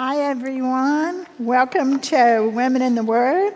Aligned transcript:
Hi, 0.00 0.20
everyone. 0.30 1.26
Welcome 1.40 1.98
to 2.02 2.48
Women 2.54 2.82
in 2.82 2.94
the 2.94 3.02
Word. 3.02 3.52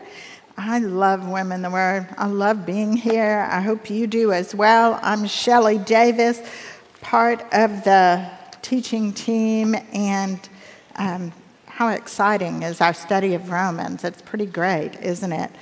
I 0.56 0.80
love 0.80 1.28
Women 1.28 1.58
in 1.58 1.62
the 1.62 1.70
Word. 1.70 2.08
I 2.18 2.26
love 2.26 2.66
being 2.66 2.96
here. 2.96 3.48
I 3.48 3.60
hope 3.60 3.88
you 3.88 4.08
do 4.08 4.32
as 4.32 4.52
well. 4.52 4.98
I'm 5.04 5.24
Shelley 5.28 5.78
Davis, 5.78 6.40
part 7.00 7.42
of 7.52 7.84
the 7.84 8.28
teaching 8.60 9.12
team, 9.12 9.76
and 9.92 10.40
um, 10.96 11.32
how 11.66 11.90
exciting 11.90 12.64
is 12.64 12.80
our 12.80 12.92
study 12.92 13.34
of 13.34 13.48
Romans? 13.48 14.02
It's 14.02 14.20
pretty 14.20 14.46
great, 14.46 15.00
isn't 15.00 15.32
it? 15.32 15.52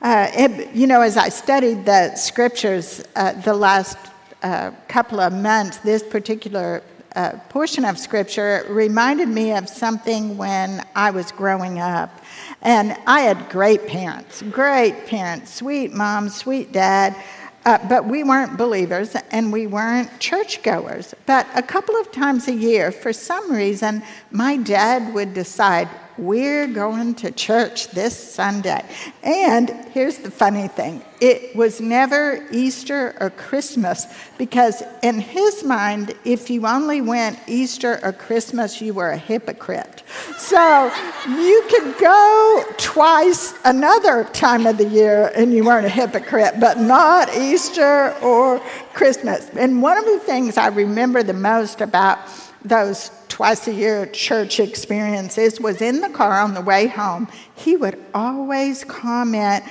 Uh, 0.00 0.28
it 0.34 0.72
you 0.72 0.86
know, 0.86 1.00
as 1.00 1.16
I 1.16 1.30
studied 1.30 1.84
the 1.84 2.14
scriptures 2.14 3.02
uh, 3.16 3.32
the 3.42 3.54
last 3.54 3.98
uh, 4.44 4.70
couple 4.86 5.18
of 5.18 5.32
months, 5.32 5.78
this 5.78 6.04
particular 6.04 6.80
uh, 7.14 7.38
portion 7.48 7.84
of 7.84 7.98
scripture 7.98 8.66
reminded 8.68 9.28
me 9.28 9.52
of 9.52 9.68
something 9.68 10.36
when 10.36 10.84
I 10.96 11.10
was 11.10 11.30
growing 11.30 11.78
up. 11.78 12.20
And 12.62 12.96
I 13.06 13.20
had 13.20 13.48
great 13.48 13.86
parents, 13.86 14.42
great 14.42 15.06
parents, 15.06 15.54
sweet 15.54 15.92
mom, 15.92 16.28
sweet 16.28 16.72
dad. 16.72 17.16
Uh, 17.64 17.78
but 17.88 18.04
we 18.04 18.22
weren't 18.22 18.58
believers 18.58 19.16
and 19.30 19.50
we 19.50 19.66
weren't 19.66 20.10
churchgoers. 20.20 21.14
But 21.24 21.46
a 21.54 21.62
couple 21.62 21.96
of 21.96 22.12
times 22.12 22.46
a 22.46 22.52
year, 22.52 22.92
for 22.92 23.12
some 23.12 23.50
reason, 23.50 24.02
my 24.30 24.58
dad 24.58 25.14
would 25.14 25.32
decide, 25.32 25.88
we're 26.16 26.66
going 26.66 27.14
to 27.16 27.30
church 27.30 27.88
this 27.88 28.16
Sunday. 28.16 28.84
And 29.22 29.70
here's 29.92 30.18
the 30.18 30.30
funny 30.30 30.68
thing 30.68 31.02
it 31.20 31.56
was 31.56 31.80
never 31.80 32.46
Easter 32.52 33.16
or 33.20 33.30
Christmas 33.30 34.06
because, 34.36 34.82
in 35.02 35.20
his 35.20 35.64
mind, 35.64 36.14
if 36.24 36.50
you 36.50 36.66
only 36.66 37.00
went 37.00 37.38
Easter 37.46 37.98
or 38.02 38.12
Christmas, 38.12 38.80
you 38.80 38.92
were 38.92 39.10
a 39.10 39.16
hypocrite. 39.16 40.02
So 40.36 40.92
you 41.26 41.64
could 41.70 41.98
go 41.98 42.64
twice 42.76 43.54
another 43.64 44.24
time 44.32 44.66
of 44.66 44.76
the 44.76 44.88
year 44.88 45.32
and 45.34 45.52
you 45.52 45.64
weren't 45.64 45.86
a 45.86 45.90
hypocrite, 45.90 46.60
but 46.60 46.78
not 46.78 47.34
Easter 47.36 48.14
or 48.22 48.60
Christmas. 48.92 49.48
And 49.56 49.80
one 49.80 49.96
of 49.96 50.04
the 50.04 50.18
things 50.18 50.56
I 50.58 50.68
remember 50.68 51.22
the 51.22 51.32
most 51.32 51.80
about 51.80 52.18
those 52.64 53.10
twice 53.28 53.66
a 53.68 53.72
year 53.72 54.06
church 54.06 54.60
experiences 54.60 55.60
was 55.60 55.82
in 55.82 56.00
the 56.00 56.08
car 56.08 56.40
on 56.40 56.54
the 56.54 56.60
way 56.60 56.86
home. 56.86 57.28
He 57.54 57.76
would 57.76 57.98
always 58.14 58.84
comment, 58.84 59.64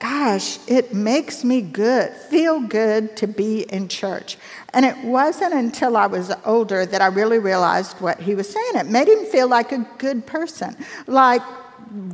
Gosh, 0.00 0.58
it 0.68 0.92
makes 0.92 1.44
me 1.44 1.62
good, 1.62 2.12
feel 2.12 2.60
good 2.60 3.16
to 3.16 3.26
be 3.26 3.62
in 3.62 3.88
church. 3.88 4.36
And 4.74 4.84
it 4.84 4.98
wasn't 4.98 5.54
until 5.54 5.96
I 5.96 6.06
was 6.06 6.30
older 6.44 6.84
that 6.84 7.00
I 7.00 7.06
really 7.06 7.38
realized 7.38 7.98
what 8.00 8.20
he 8.20 8.34
was 8.34 8.50
saying. 8.50 8.74
It 8.74 8.86
made 8.86 9.08
him 9.08 9.24
feel 9.24 9.48
like 9.48 9.72
a 9.72 9.86
good 9.96 10.26
person, 10.26 10.76
like 11.06 11.40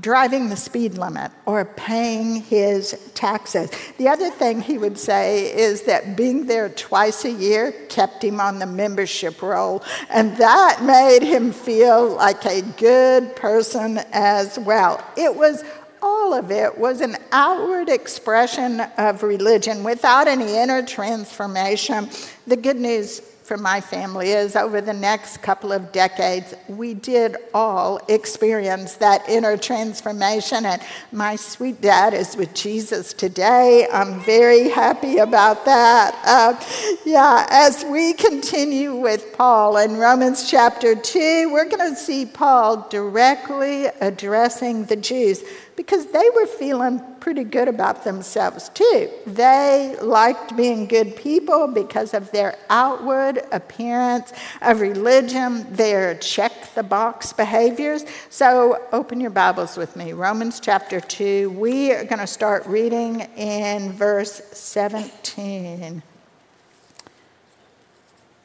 driving 0.00 0.48
the 0.48 0.56
speed 0.56 0.98
limit 0.98 1.32
or 1.46 1.64
paying 1.64 2.36
his 2.36 3.10
taxes. 3.14 3.70
The 3.98 4.08
other 4.08 4.30
thing 4.30 4.60
he 4.60 4.78
would 4.78 4.98
say 4.98 5.54
is 5.56 5.82
that 5.82 6.16
being 6.16 6.46
there 6.46 6.68
twice 6.68 7.24
a 7.24 7.30
year 7.30 7.72
kept 7.88 8.22
him 8.22 8.40
on 8.40 8.58
the 8.58 8.66
membership 8.66 9.40
roll, 9.42 9.82
and 10.10 10.36
that 10.36 10.82
made 10.82 11.22
him 11.22 11.52
feel 11.52 12.16
like 12.16 12.44
a 12.44 12.62
good 12.76 13.34
person 13.36 13.98
as 14.12 14.58
well. 14.58 15.04
It 15.16 15.34
was 15.34 15.64
all 16.02 16.32
of 16.32 16.50
it 16.50 16.78
was 16.78 17.00
an 17.00 17.16
outward 17.32 17.88
expression 17.88 18.80
of 18.96 19.22
religion 19.22 19.84
without 19.84 20.28
any 20.28 20.56
inner 20.56 20.82
transformation. 20.82 22.08
The 22.46 22.56
good 22.56 22.78
news 22.78 23.20
for 23.50 23.56
my 23.56 23.80
family 23.80 24.30
is 24.30 24.54
over 24.54 24.80
the 24.80 24.92
next 24.92 25.38
couple 25.38 25.72
of 25.72 25.90
decades, 25.90 26.54
we 26.68 26.94
did 26.94 27.36
all 27.52 27.98
experience 28.06 28.94
that 28.94 29.28
inner 29.28 29.56
transformation. 29.56 30.64
And 30.64 30.80
my 31.10 31.34
sweet 31.34 31.80
dad 31.80 32.14
is 32.14 32.36
with 32.36 32.54
Jesus 32.54 33.12
today. 33.12 33.88
I'm 33.92 34.20
very 34.20 34.68
happy 34.68 35.18
about 35.18 35.64
that. 35.64 36.14
Uh, 36.24 36.60
yeah, 37.04 37.44
as 37.50 37.84
we 37.90 38.12
continue 38.12 38.94
with 38.94 39.36
Paul 39.36 39.78
in 39.78 39.96
Romans 39.96 40.48
chapter 40.48 40.94
2, 40.94 41.50
we're 41.52 41.68
going 41.68 41.92
to 41.92 41.96
see 41.96 42.26
Paul 42.26 42.86
directly 42.88 43.86
addressing 44.00 44.84
the 44.84 44.94
Jews 44.94 45.42
because 45.80 46.04
they 46.08 46.28
were 46.34 46.44
feeling 46.44 47.00
pretty 47.20 47.42
good 47.42 47.66
about 47.66 48.04
themselves 48.04 48.68
too. 48.68 49.08
They 49.26 49.96
liked 50.02 50.54
being 50.54 50.84
good 50.84 51.16
people 51.16 51.68
because 51.68 52.12
of 52.12 52.30
their 52.32 52.58
outward 52.68 53.44
appearance 53.50 54.34
of 54.60 54.82
religion, 54.82 55.66
their 55.74 56.16
check 56.16 56.74
the 56.74 56.82
box 56.82 57.32
behaviors. 57.32 58.04
So 58.28 58.86
open 58.92 59.22
your 59.22 59.30
Bibles 59.30 59.78
with 59.78 59.96
me. 59.96 60.12
Romans 60.12 60.60
chapter 60.60 61.00
2. 61.00 61.48
We 61.52 61.92
are 61.92 62.04
going 62.04 62.18
to 62.18 62.26
start 62.26 62.66
reading 62.66 63.20
in 63.38 63.90
verse 63.92 64.42
17. 64.52 66.02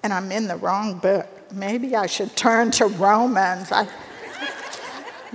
And 0.04 0.14
I'm 0.14 0.32
in 0.32 0.48
the 0.48 0.56
wrong 0.56 1.00
book. 1.00 1.28
Maybe 1.52 1.98
I 1.98 2.06
should 2.06 2.34
turn 2.38 2.72
to 2.72 2.86
Romans. 2.86 3.74
I, 3.74 3.90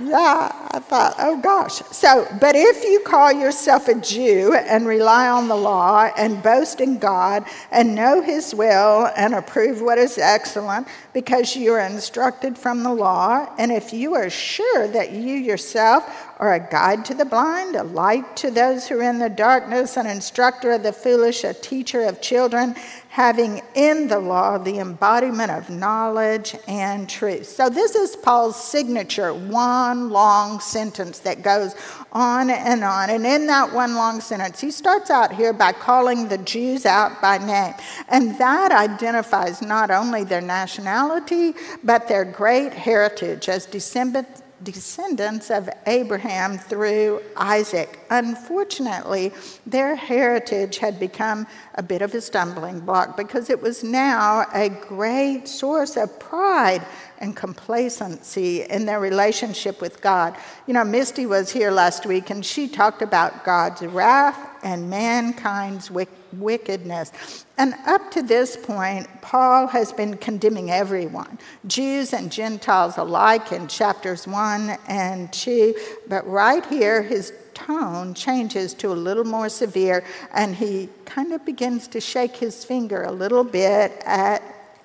yeah, 0.03 0.69
I 0.71 0.79
thought, 0.79 1.15
oh 1.19 1.39
gosh. 1.41 1.73
So, 1.91 2.27
but 2.39 2.55
if 2.55 2.83
you 2.83 3.01
call 3.01 3.31
yourself 3.31 3.87
a 3.87 3.95
Jew 3.95 4.53
and 4.53 4.87
rely 4.87 5.29
on 5.29 5.47
the 5.47 5.55
law 5.55 6.09
and 6.17 6.41
boast 6.41 6.81
in 6.81 6.97
God 6.97 7.45
and 7.71 7.95
know 7.95 8.21
his 8.21 8.53
will 8.53 9.09
and 9.15 9.33
approve 9.33 9.81
what 9.81 9.97
is 9.97 10.17
excellent 10.17 10.87
because 11.13 11.55
you 11.55 11.73
are 11.73 11.79
instructed 11.79 12.57
from 12.57 12.83
the 12.83 12.93
law, 12.93 13.47
and 13.57 13.71
if 13.71 13.93
you 13.93 14.15
are 14.15 14.29
sure 14.29 14.87
that 14.87 15.11
you 15.11 15.33
yourself 15.35 16.31
are 16.39 16.53
a 16.53 16.59
guide 16.59 17.05
to 17.05 17.13
the 17.13 17.25
blind, 17.25 17.75
a 17.75 17.83
light 17.83 18.35
to 18.35 18.49
those 18.49 18.87
who 18.87 18.99
are 18.99 19.03
in 19.03 19.19
the 19.19 19.29
darkness, 19.29 19.95
an 19.95 20.07
instructor 20.07 20.71
of 20.71 20.83
the 20.83 20.91
foolish, 20.91 21.43
a 21.43 21.53
teacher 21.53 22.01
of 22.03 22.19
children, 22.19 22.75
having 23.11 23.61
in 23.75 24.07
the 24.07 24.17
law 24.17 24.57
the 24.57 24.79
embodiment 24.79 25.51
of 25.51 25.69
knowledge 25.69 26.55
and 26.65 27.09
truth. 27.09 27.45
So, 27.45 27.69
this 27.69 27.93
is 27.93 28.15
Paul's 28.15 28.55
signature, 28.55 29.33
one 29.33 30.09
long 30.09 30.61
sentence 30.61 31.19
that 31.19 31.43
goes 31.43 31.75
on 32.13 32.49
and 32.49 32.85
on. 32.85 33.09
And 33.09 33.25
in 33.25 33.47
that 33.47 33.73
one 33.73 33.95
long 33.95 34.21
sentence, 34.21 34.61
he 34.61 34.71
starts 34.71 35.09
out 35.09 35.33
here 35.33 35.51
by 35.51 35.73
calling 35.73 36.29
the 36.29 36.37
Jews 36.37 36.85
out 36.85 37.21
by 37.21 37.37
name. 37.37 37.73
And 38.07 38.39
that 38.39 38.71
identifies 38.71 39.61
not 39.61 39.91
only 39.91 40.23
their 40.23 40.39
nationality, 40.39 41.53
but 41.83 42.07
their 42.07 42.23
great 42.23 42.71
heritage 42.71 43.49
as 43.49 43.65
descendants 43.65 45.51
of 45.51 45.69
Abraham 45.85 46.57
through 46.57 47.21
Isaac. 47.35 47.99
Unfortunately, 48.11 49.31
their 49.65 49.95
heritage 49.95 50.77
had 50.77 50.99
become 50.99 51.47
a 51.75 51.81
bit 51.81 52.01
of 52.01 52.13
a 52.13 52.19
stumbling 52.19 52.81
block 52.81 53.15
because 53.15 53.49
it 53.49 53.61
was 53.61 53.85
now 53.85 54.45
a 54.53 54.67
great 54.67 55.47
source 55.47 55.95
of 55.95 56.19
pride 56.19 56.85
and 57.19 57.37
complacency 57.37 58.63
in 58.63 58.85
their 58.85 58.99
relationship 58.99 59.79
with 59.79 60.01
God. 60.01 60.35
You 60.67 60.73
know, 60.73 60.83
Misty 60.83 61.25
was 61.25 61.51
here 61.51 61.71
last 61.71 62.05
week 62.05 62.29
and 62.29 62.45
she 62.45 62.67
talked 62.67 63.01
about 63.01 63.45
God's 63.45 63.81
wrath 63.81 64.37
and 64.61 64.89
mankind's 64.89 65.89
wickedness. 66.33 67.45
And 67.57 67.75
up 67.85 68.11
to 68.11 68.21
this 68.21 68.57
point, 68.57 69.07
Paul 69.21 69.67
has 69.67 69.93
been 69.93 70.17
condemning 70.17 70.69
everyone, 70.69 71.39
Jews 71.65 72.13
and 72.13 72.31
Gentiles 72.31 72.97
alike, 72.97 73.51
in 73.51 73.67
chapters 73.67 74.27
1 74.27 74.77
and 74.87 75.31
2. 75.31 75.75
But 76.07 76.27
right 76.27 76.65
here, 76.65 77.01
his 77.03 77.31
tone 77.65 78.13
changes 78.13 78.73
to 78.75 78.91
a 78.91 78.93
little 78.93 79.23
more 79.23 79.49
severe, 79.49 80.03
and 80.33 80.55
he 80.55 80.89
kind 81.05 81.33
of 81.33 81.45
begins 81.45 81.87
to 81.89 82.01
shake 82.01 82.35
his 82.37 82.63
finger 82.63 83.03
a 83.03 83.11
little 83.11 83.43
bit 83.43 83.91
at 84.05 84.41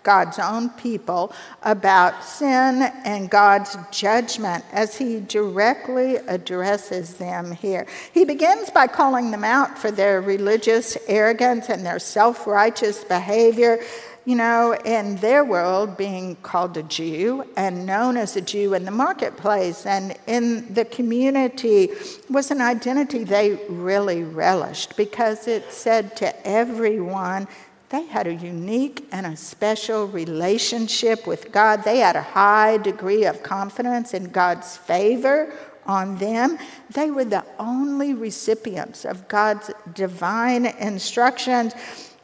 God's 0.07 0.39
own 0.39 0.71
people 0.71 1.33
about 1.65 2.23
sin 2.23 2.83
and 3.05 3.29
God's 3.29 3.77
judgment 3.91 4.65
as 4.71 4.97
he 4.97 5.19
directly 5.19 6.15
addresses 6.29 7.15
them 7.15 7.51
here. 7.51 7.89
He 8.15 8.25
begins 8.25 8.71
by 8.71 8.87
calling 8.87 9.33
them 9.33 9.43
out 9.43 9.77
for 9.77 9.91
their 9.91 10.21
religious 10.21 10.97
arrogance 11.09 11.69
and 11.69 11.85
their 11.85 11.99
self 11.99 12.47
righteous 12.47 13.03
behavior. 13.03 13.81
You 14.27 14.35
know, 14.35 14.75
in 14.85 15.15
their 15.19 15.45
world, 15.45 15.97
being 15.97 16.35
called 16.43 16.77
a 16.77 16.83
Jew 16.83 17.45
and 17.57 17.87
known 17.87 18.17
as 18.17 18.35
a 18.35 18.41
Jew 18.41 18.75
in 18.75 18.85
the 18.85 18.91
marketplace 18.91 19.87
and 19.87 20.17
in 20.27 20.75
the 20.75 20.85
community 20.85 21.91
was 22.29 22.51
an 22.51 22.61
identity 22.61 23.23
they 23.23 23.53
really 23.69 24.25
relished 24.25 24.97
because 24.97 25.47
it 25.47 25.73
said 25.73 26.17
to 26.17 26.47
everyone, 26.47 27.47
they 27.91 28.07
had 28.07 28.27
a 28.27 28.35
unique 28.35 29.07
and 29.13 29.27
a 29.27 29.37
special 29.37 30.09
relationship 30.09 31.25
with 31.25 31.53
God. 31.53 31.85
They 31.85 31.99
had 31.99 32.17
a 32.17 32.23
high 32.23 32.79
degree 32.79 33.27
of 33.27 33.45
confidence 33.45 34.13
in 34.13 34.31
God's 34.31 34.77
favor 34.77 35.53
on 35.87 36.19
them. 36.19 36.59
They 36.91 37.13
were 37.13 37.25
the 37.25 37.45
only 37.61 38.13
recipients 38.13 39.05
of 39.05 39.29
God's 39.29 39.71
divine 39.95 40.67
instructions. 40.67 41.75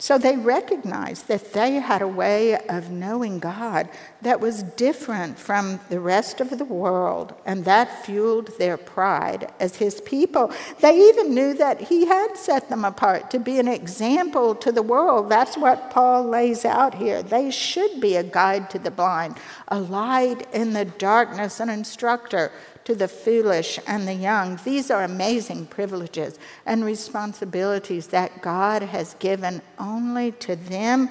So 0.02 0.19
they 0.19 0.37
recognized 0.37 1.28
that 1.28 1.52
they 1.52 1.75
had 1.75 2.02
a 2.02 2.08
way 2.08 2.58
of 2.66 2.90
knowing 2.90 3.38
God 3.38 3.88
that 4.20 4.40
was 4.40 4.64
different 4.64 5.38
from 5.38 5.78
the 5.90 6.00
rest 6.00 6.40
of 6.40 6.58
the 6.58 6.64
world, 6.64 7.32
and 7.46 7.64
that 7.66 8.04
fueled 8.04 8.58
their 8.58 8.76
pride 8.76 9.52
as 9.60 9.76
his 9.76 10.00
people. 10.00 10.50
They 10.81 10.99
even 11.08 11.32
knew 11.32 11.54
that 11.54 11.82
he 11.82 12.06
had 12.06 12.37
set 12.37 12.69
them 12.69 12.84
apart 12.84 13.31
to 13.31 13.38
be 13.38 13.60
an 13.60 13.69
example 13.69 14.56
to 14.56 14.72
the 14.72 14.82
world. 14.82 15.28
That's 15.28 15.56
what 15.56 15.93
Paul 15.93 16.25
lays 16.25 16.64
out 16.64 16.94
here. 16.94 17.22
They 17.22 17.52
should 17.52 18.00
be 18.00 18.16
a 18.16 18.25
guide 18.25 18.70
to 18.70 18.81
the 18.81 18.90
blind, 18.90 19.37
a 19.69 19.78
light 19.78 20.52
in 20.52 20.72
the 20.72 20.84
darkness, 20.84 21.60
an 21.60 21.69
instructor 21.69 22.50
to 22.84 22.94
the 22.94 23.08
foolish 23.08 23.79
and 23.87 24.06
the 24.06 24.14
young. 24.14 24.58
These 24.64 24.90
are 24.90 25.05
amazing 25.05 25.67
privileges 25.67 26.38
and 26.67 26.84
responsibilities 26.84 28.08
that 28.08 28.43
God 28.43 28.82
has 28.82 29.14
given 29.14 29.62
only 29.79 30.32
to 30.32 30.56
them. 30.56 31.11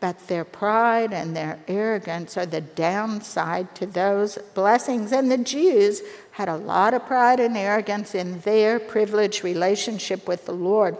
But 0.00 0.28
their 0.28 0.44
pride 0.44 1.12
and 1.12 1.36
their 1.36 1.58
arrogance 1.68 2.38
are 2.38 2.46
the 2.46 2.62
downside 2.62 3.74
to 3.76 3.86
those 3.86 4.38
blessings. 4.54 5.12
And 5.12 5.30
the 5.30 5.38
Jews 5.38 6.00
had 6.32 6.48
a 6.48 6.56
lot 6.56 6.94
of 6.94 7.04
pride 7.06 7.38
and 7.38 7.56
arrogance 7.56 8.14
in 8.14 8.40
their 8.40 8.80
privileged 8.80 9.44
relationship 9.44 10.26
with 10.26 10.46
the 10.46 10.52
Lord. 10.52 10.96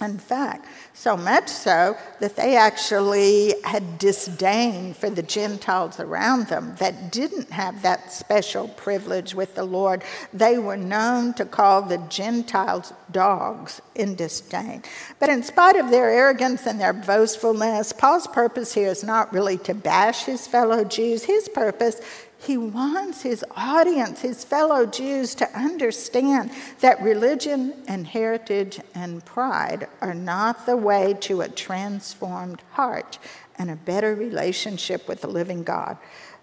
In 0.00 0.18
fact, 0.18 0.66
so 0.94 1.16
much 1.16 1.48
so 1.48 1.96
that 2.20 2.36
they 2.36 2.56
actually 2.56 3.54
had 3.64 3.98
disdain 3.98 4.94
for 4.94 5.08
the 5.10 5.22
Gentiles 5.22 5.98
around 5.98 6.48
them 6.48 6.74
that 6.78 7.10
didn't 7.10 7.50
have 7.50 7.82
that 7.82 8.12
special 8.12 8.68
privilege 8.68 9.34
with 9.34 9.54
the 9.54 9.64
Lord. 9.64 10.02
They 10.32 10.58
were 10.58 10.76
known 10.76 11.34
to 11.34 11.44
call 11.44 11.82
the 11.82 11.98
Gentiles 12.08 12.92
dogs 13.10 13.80
in 13.94 14.14
disdain. 14.14 14.82
But 15.18 15.30
in 15.30 15.42
spite 15.42 15.76
of 15.76 15.90
their 15.90 16.10
arrogance 16.10 16.66
and 16.66 16.80
their 16.80 16.92
boastfulness, 16.92 17.92
Paul's 17.92 18.26
purpose 18.26 18.74
here 18.74 18.88
is 18.88 19.02
not 19.02 19.32
really 19.32 19.58
to 19.58 19.74
bash 19.74 20.24
his 20.24 20.46
fellow 20.46 20.84
Jews. 20.84 21.24
His 21.24 21.48
purpose 21.48 22.00
he 22.42 22.56
wants 22.56 23.22
his 23.22 23.44
audience, 23.56 24.20
his 24.20 24.42
fellow 24.42 24.84
Jews, 24.84 25.34
to 25.36 25.48
understand 25.56 26.50
that 26.80 27.00
religion 27.00 27.72
and 27.86 28.04
heritage 28.04 28.80
and 28.96 29.24
pride 29.24 29.86
are 30.00 30.14
not 30.14 30.66
the 30.66 30.76
way 30.76 31.14
to 31.20 31.42
a 31.42 31.48
transformed 31.48 32.60
heart 32.72 33.20
and 33.58 33.70
a 33.70 33.76
better 33.76 34.16
relationship 34.16 35.06
with 35.06 35.20
the 35.20 35.28
living 35.28 35.62
God. 35.62 35.96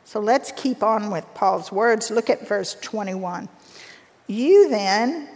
So 0.06 0.22
let's 0.22 0.54
keep 0.54 0.84
on 0.84 1.12
with 1.12 1.26
Paul's 1.36 1.70
words. 1.70 2.10
Look 2.10 2.30
at 2.30 2.48
verse 2.48 2.76
21. 2.76 3.50
You 4.28 4.70
then, 4.70 5.28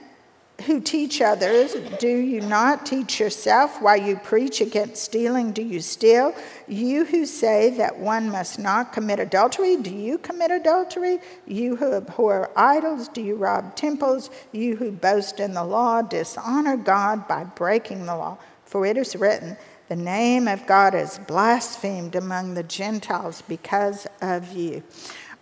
who 0.62 0.80
teach 0.80 1.22
others, 1.22 1.76
do 2.00 2.08
you 2.08 2.40
not 2.40 2.86
teach 2.86 3.20
yourself? 3.20 3.82
While 3.82 3.98
you 3.98 4.16
preach 4.18 4.62
against 4.62 5.04
stealing, 5.04 5.52
do 5.52 5.62
you 5.62 5.82
steal? 5.82 6.34
You 6.68 7.06
who 7.06 7.26
say 7.26 7.72
that 7.72 7.98
one 7.98 8.30
must 8.30 8.60
not 8.60 8.94
commit 8.94 9.20
adultery, 9.20 9.76
do 9.78 9.90
you 9.90 10.18
commit 10.18 10.52
adultery? 10.52 11.20
You 11.46 11.76
who 11.76 11.94
abhor 11.94 12.52
idols, 12.56 13.08
do 13.08 13.22
you 13.22 13.36
rob 13.36 13.76
temples? 13.76 14.30
You 14.52 14.76
who 14.76 14.92
boast 14.92 15.40
in 15.40 15.54
the 15.54 15.64
law, 15.64 16.02
dishonor 16.02 16.78
God 16.78 17.28
by 17.28 17.44
breaking 17.44 18.06
the 18.06 18.16
law. 18.16 18.38
For 18.66 18.86
it 18.86 18.96
is 18.96 19.16
written, 19.16 19.58
the 19.90 19.96
name 19.96 20.48
of 20.48 20.66
God 20.66 20.96
is 20.96 21.20
blasphemed 21.28 22.16
among 22.16 22.54
the 22.54 22.64
Gentiles 22.64 23.44
because 23.48 24.08
of 24.22 24.54
you. 24.54 24.82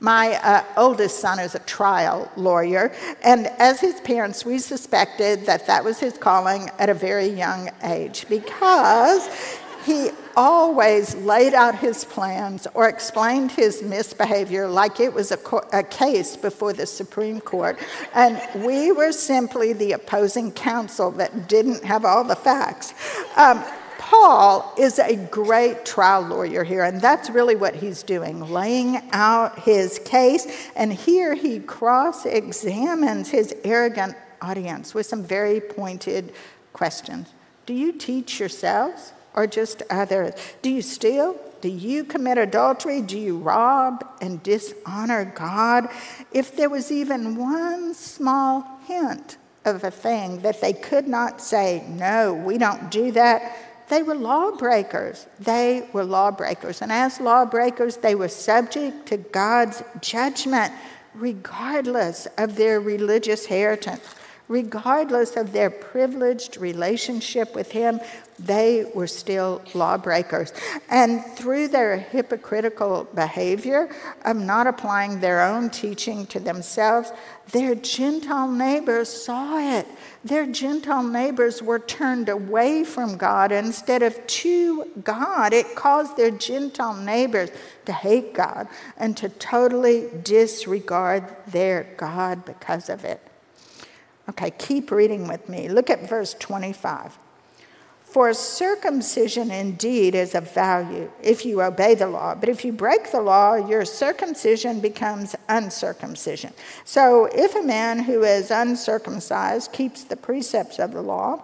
My 0.02 0.34
uh, 0.42 0.64
oldest 0.78 1.20
son 1.20 1.38
is 1.38 1.54
a 1.54 1.60
trial 1.60 2.32
lawyer, 2.36 2.92
and 3.24 3.46
as 3.60 3.80
his 3.80 4.02
parents, 4.02 4.44
we 4.44 4.58
suspected 4.58 5.46
that 5.46 5.68
that 5.68 5.84
was 5.84 6.00
his 6.00 6.18
calling 6.18 6.72
at 6.80 6.90
a 6.90 6.94
very 6.96 7.28
young 7.28 7.70
age 7.84 8.26
because 8.28 9.30
he 9.86 10.10
always 10.36 11.14
laid 11.18 11.54
out 11.54 11.78
his 11.78 12.04
plans 12.04 12.66
or 12.74 12.90
explained 12.90 13.52
his 13.52 13.84
misbehavior 13.84 14.68
like 14.68 15.00
it 15.00 15.14
was 15.14 15.32
a, 15.32 15.38
co- 15.38 15.68
a, 15.72 15.84
case 15.84 16.36
before 16.36 16.74
the 16.74 16.88
Supreme 16.88 17.40
Court. 17.40 17.78
And 18.16 18.42
we 18.66 18.92
were 18.92 19.12
simply 19.12 19.74
the 19.74 19.92
opposing 19.92 20.52
counsel 20.52 21.12
that 21.12 21.48
didn't 21.48 21.84
have 21.84 22.06
all 22.06 22.24
the 22.24 22.36
facts. 22.36 22.96
Um, 23.36 23.64
Paul 24.12 24.74
is 24.78 25.00
a 25.00 25.16
great 25.16 25.86
trial 25.86 26.24
lawyer 26.24 26.66
here, 26.66 26.84
and 26.84 27.00
that's 27.00 27.30
really 27.30 27.56
what 27.56 27.76
he's 27.76 28.04
doing, 28.04 28.42
laying 28.42 29.02
out 29.14 29.60
his 29.60 30.00
case. 30.00 30.70
And 30.76 30.92
here 30.92 31.34
he 31.34 31.60
cross 31.60 32.26
examines 32.26 33.30
his 33.30 33.56
arrogant 33.64 34.18
audience 34.42 34.94
with 34.94 35.06
some 35.06 35.24
very 35.24 35.62
pointed 35.62 36.34
questions. 36.74 37.30
Do 37.66 37.74
you 37.74 37.94
teach 37.94 38.38
yourselves 38.38 39.14
or 39.34 39.48
just 39.48 39.82
others? 39.90 40.34
Do 40.62 40.70
you 40.70 40.82
steal? 40.82 41.40
Do 41.62 41.70
you 41.70 42.04
commit 42.04 42.38
adultery? 42.38 43.00
Do 43.02 43.18
you 43.18 43.38
rob 43.38 44.06
and 44.20 44.44
dishonor 44.44 45.24
God? 45.24 45.88
If 46.34 46.58
there 46.58 46.70
was 46.70 46.92
even 46.92 47.38
one 47.38 47.94
small 47.94 48.78
hint 48.86 49.38
of 49.64 49.86
a 49.86 49.92
thing 49.92 50.42
that 50.42 50.60
they 50.60 50.74
could 50.74 51.08
not 51.08 51.40
say, 51.40 51.86
no, 51.88 52.34
we 52.34 52.58
don't 52.58 52.92
do 52.92 53.14
that, 53.14 53.70
they 53.92 54.04
were 54.04 54.16
lawbreakers. 54.16 55.28
They 55.38 55.90
were 55.92 56.06
lawbreakers. 56.06 56.82
And 56.82 56.94
as 56.94 57.20
lawbreakers, 57.20 57.98
they 57.98 58.16
were 58.16 58.30
subject 58.30 59.06
to 59.08 59.18
God's 59.18 59.84
judgment, 60.00 60.72
regardless 61.14 62.26
of 62.38 62.56
their 62.56 62.80
religious 62.80 63.48
heritage, 63.48 64.00
regardless 64.48 65.36
of 65.36 65.52
their 65.52 65.70
privileged 65.70 66.56
relationship 66.56 67.54
with 67.54 67.74
Him 67.74 68.00
they 68.46 68.90
were 68.96 69.08
still 69.08 69.62
lawbreakers. 69.74 70.54
And 70.90 71.24
through 71.24 71.70
their 71.70 71.98
hypocritical 71.98 73.08
behavior 73.14 73.90
of 74.26 74.38
not 74.38 74.68
applying 74.68 75.20
their 75.20 75.42
own 75.42 75.70
teaching 75.70 76.26
to 76.28 76.40
themselves, 76.40 77.12
their 77.52 77.76
Gentile 77.76 78.50
neighbors 78.50 79.10
saw 79.10 79.58
it. 79.78 79.88
Their 80.24 80.46
Gentile 80.46 81.04
neighbors 81.04 81.62
were 81.62 81.80
turned 81.80 82.30
away 82.30 82.84
from 82.84 83.18
God 83.18 83.52
instead 83.52 84.04
of 84.04 84.26
to 84.26 84.86
God. 85.04 85.54
It 85.54 85.76
caused 85.76 86.18
their 86.18 86.32
Gentile 86.32 86.96
neighbors 86.96 87.50
to 87.86 87.94
hate 87.94 88.34
God 88.34 88.68
and 88.98 89.16
to 89.18 89.30
totally 89.30 90.10
disregard 90.24 91.24
their 91.48 91.94
God 91.98 92.46
because 92.46 92.90
of 92.90 93.04
it. 93.04 93.22
Okay, 94.30 94.52
keep 94.52 94.92
reading 94.92 95.28
with 95.28 95.50
me. 95.50 95.68
Look 95.68 95.90
at 95.90 96.08
verse 96.08 96.36
25. 96.36 97.18
For 98.12 98.34
circumcision 98.34 99.52
indeed 99.52 100.16
is 100.16 100.36
of 100.36 100.52
value 100.52 101.10
if 101.24 101.46
you 101.46 101.62
obey 101.62 101.96
the 101.96 102.08
law, 102.08 102.36
but 102.36 102.50
if 102.50 102.66
you 102.66 102.74
break 102.74 103.10
the 103.10 103.22
law, 103.22 103.56
your 103.56 103.86
circumcision 103.86 104.82
becomes 104.82 105.34
uncircumcision. 105.48 106.52
So 106.84 107.28
if 107.28 107.56
a 107.56 107.62
man 107.62 108.00
who 108.00 108.24
is 108.24 108.52
uncircumcised 108.52 109.72
keeps 109.72 110.04
the 110.04 110.18
precepts 110.18 110.78
of 110.78 110.92
the 110.92 111.02
law, 111.02 111.42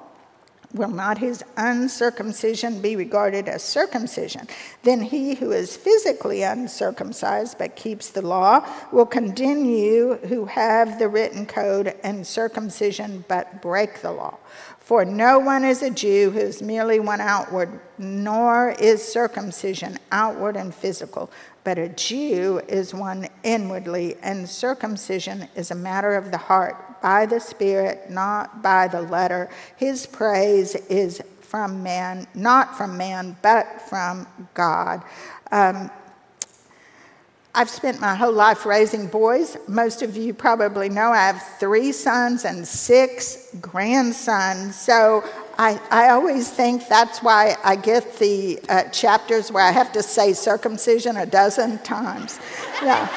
will 0.73 0.89
not 0.89 1.17
his 1.17 1.43
uncircumcision 1.55 2.81
be 2.81 2.95
regarded 2.95 3.47
as 3.47 3.63
circumcision? 3.63 4.47
Then 4.83 5.01
he 5.01 5.35
who 5.35 5.51
is 5.51 5.77
physically 5.77 6.43
uncircumcised 6.43 7.57
but 7.57 7.75
keeps 7.75 8.09
the 8.09 8.21
law 8.21 8.67
will 8.91 9.05
condemn 9.05 9.65
you 9.65 10.15
who 10.27 10.45
have 10.45 10.99
the 10.99 11.07
written 11.07 11.45
code 11.45 11.95
and 12.03 12.25
circumcision 12.25 13.25
but 13.27 13.61
break 13.61 14.01
the 14.01 14.11
law. 14.11 14.37
For 14.79 15.03
no 15.03 15.37
one 15.37 15.65
is 15.65 15.83
a 15.83 15.89
Jew 15.89 16.31
who 16.31 16.39
is 16.39 16.61
merely 16.61 17.01
one 17.01 17.19
outward, 17.19 17.81
nor 17.97 18.69
is 18.79 19.05
circumcision 19.05 19.97
outward 20.13 20.55
and 20.55 20.73
physical, 20.73 21.29
but 21.67 21.77
a 21.77 21.89
Jew 21.89 22.61
is 22.69 22.93
one 22.93 23.27
inwardly, 23.43 24.15
and 24.23 24.47
circumcision 24.47 25.49
is 25.53 25.69
a 25.69 25.75
matter 25.75 26.15
of 26.15 26.31
the 26.31 26.37
heart, 26.37 27.01
by 27.01 27.25
the 27.25 27.41
Spirit, 27.41 28.09
not 28.09 28.63
by 28.63 28.87
the 28.87 29.01
letter. 29.01 29.49
His 29.75 30.05
praise 30.05 30.75
is 30.75 31.21
from 31.41 31.83
man, 31.83 32.25
not 32.33 32.77
from 32.77 32.97
man, 32.97 33.35
but 33.41 33.81
from 33.81 34.25
God. 34.53 35.03
Um, 35.51 35.91
I've 37.53 37.69
spent 37.69 37.99
my 37.99 38.15
whole 38.15 38.31
life 38.31 38.65
raising 38.65 39.07
boys. 39.07 39.57
Most 39.67 40.01
of 40.01 40.15
you 40.15 40.33
probably 40.33 40.87
know 40.87 41.11
I 41.11 41.27
have 41.27 41.43
three 41.59 41.91
sons 41.91 42.45
and 42.45 42.65
six 42.65 43.53
grandsons. 43.59 44.79
So 44.79 45.25
I, 45.59 45.79
I 45.89 46.09
always 46.09 46.49
think 46.49 46.87
that's 46.87 47.23
why 47.23 47.55
I 47.63 47.75
get 47.75 48.19
the 48.19 48.59
uh, 48.69 48.83
chapters 48.89 49.51
where 49.51 49.63
I 49.63 49.71
have 49.71 49.91
to 49.93 50.03
say 50.03 50.33
circumcision 50.33 51.17
a 51.17 51.25
dozen 51.25 51.79
times. 51.79 52.39
Yeah. 52.83 53.09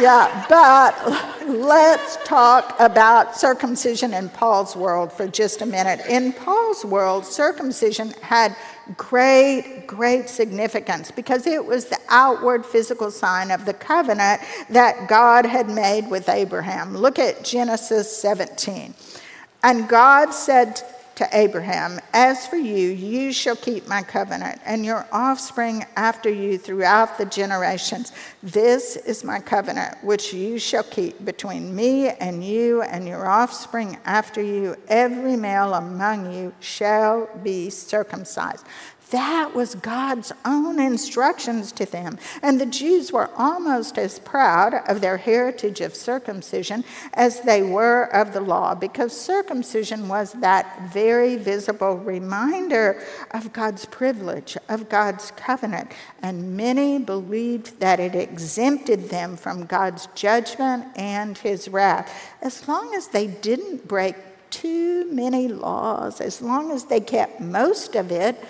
Yeah, 0.00 0.44
but 0.48 1.46
let's 1.46 2.18
talk 2.24 2.74
about 2.80 3.36
circumcision 3.36 4.12
in 4.12 4.28
Paul's 4.28 4.74
world 4.74 5.12
for 5.12 5.28
just 5.28 5.62
a 5.62 5.66
minute. 5.66 6.04
In 6.08 6.32
Paul's 6.32 6.84
world, 6.84 7.24
circumcision 7.24 8.10
had 8.20 8.56
great, 8.96 9.86
great 9.86 10.28
significance 10.28 11.12
because 11.12 11.46
it 11.46 11.64
was 11.64 11.84
the 11.84 11.98
outward 12.08 12.66
physical 12.66 13.12
sign 13.12 13.52
of 13.52 13.66
the 13.66 13.74
covenant 13.74 14.40
that 14.68 15.08
God 15.08 15.46
had 15.46 15.70
made 15.70 16.10
with 16.10 16.28
Abraham. 16.28 16.96
Look 16.96 17.20
at 17.20 17.44
Genesis 17.44 18.14
17. 18.16 18.94
And 19.62 19.88
God 19.88 20.34
said 20.34 20.82
to 21.16 21.28
Abraham, 21.32 22.00
As 22.12 22.46
for 22.46 22.56
you, 22.56 22.90
you 22.90 23.32
shall 23.32 23.56
keep 23.56 23.86
my 23.86 24.02
covenant, 24.02 24.60
and 24.64 24.84
your 24.84 25.06
offspring 25.12 25.84
after 25.96 26.30
you 26.30 26.58
throughout 26.58 27.18
the 27.18 27.24
generations. 27.24 28.12
This 28.42 28.96
is 28.96 29.24
my 29.24 29.40
covenant, 29.40 30.02
which 30.02 30.32
you 30.32 30.58
shall 30.58 30.82
keep 30.82 31.24
between 31.24 31.74
me 31.74 32.08
and 32.08 32.44
you 32.44 32.82
and 32.82 33.06
your 33.06 33.26
offspring 33.26 33.98
after 34.04 34.42
you. 34.42 34.76
Every 34.88 35.36
male 35.36 35.74
among 35.74 36.32
you 36.32 36.52
shall 36.60 37.28
be 37.42 37.70
circumcised. 37.70 38.66
That 39.10 39.54
was 39.54 39.74
God's 39.74 40.32
own 40.44 40.80
instructions 40.80 41.72
to 41.72 41.84
them. 41.84 42.18
And 42.42 42.60
the 42.60 42.66
Jews 42.66 43.12
were 43.12 43.30
almost 43.36 43.98
as 43.98 44.18
proud 44.18 44.74
of 44.88 45.00
their 45.00 45.18
heritage 45.18 45.80
of 45.80 45.94
circumcision 45.94 46.84
as 47.12 47.42
they 47.42 47.62
were 47.62 48.04
of 48.04 48.32
the 48.32 48.40
law, 48.40 48.74
because 48.74 49.18
circumcision 49.18 50.08
was 50.08 50.32
that 50.32 50.90
very 50.92 51.36
visible 51.36 51.96
reminder 51.98 53.02
of 53.30 53.52
God's 53.52 53.84
privilege, 53.84 54.56
of 54.68 54.88
God's 54.88 55.32
covenant. 55.36 55.92
And 56.22 56.56
many 56.56 56.98
believed 56.98 57.80
that 57.80 58.00
it 58.00 58.14
exempted 58.14 59.10
them 59.10 59.36
from 59.36 59.66
God's 59.66 60.08
judgment 60.14 60.86
and 60.96 61.36
his 61.38 61.68
wrath, 61.68 62.34
as 62.40 62.66
long 62.66 62.94
as 62.94 63.08
they 63.08 63.26
didn't 63.26 63.86
break 63.86 64.16
too 64.50 65.10
many 65.12 65.48
laws, 65.48 66.20
as 66.20 66.40
long 66.40 66.70
as 66.70 66.84
they 66.84 67.00
kept 67.00 67.40
most 67.40 67.94
of 67.96 68.10
it 68.10 68.42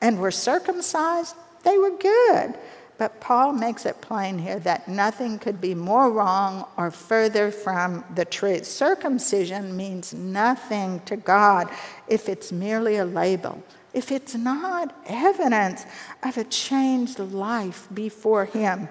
and 0.00 0.18
were 0.18 0.30
circumcised, 0.30 1.34
they 1.62 1.78
were 1.78 1.96
good. 1.96 2.54
But 3.00 3.18
Paul 3.18 3.54
makes 3.54 3.86
it 3.86 4.02
plain 4.02 4.38
here 4.38 4.58
that 4.60 4.86
nothing 4.86 5.38
could 5.38 5.58
be 5.58 5.74
more 5.74 6.10
wrong 6.10 6.66
or 6.76 6.90
further 6.90 7.50
from 7.50 8.04
the 8.14 8.26
truth. 8.26 8.66
Circumcision 8.66 9.74
means 9.74 10.12
nothing 10.12 11.00
to 11.06 11.16
God 11.16 11.70
if 12.08 12.28
it's 12.28 12.52
merely 12.52 12.96
a 12.96 13.06
label, 13.06 13.62
if 13.94 14.12
it's 14.12 14.34
not 14.34 14.94
evidence 15.06 15.86
of 16.22 16.36
a 16.36 16.44
changed 16.44 17.18
life 17.18 17.88
before 17.94 18.44
Him. 18.44 18.88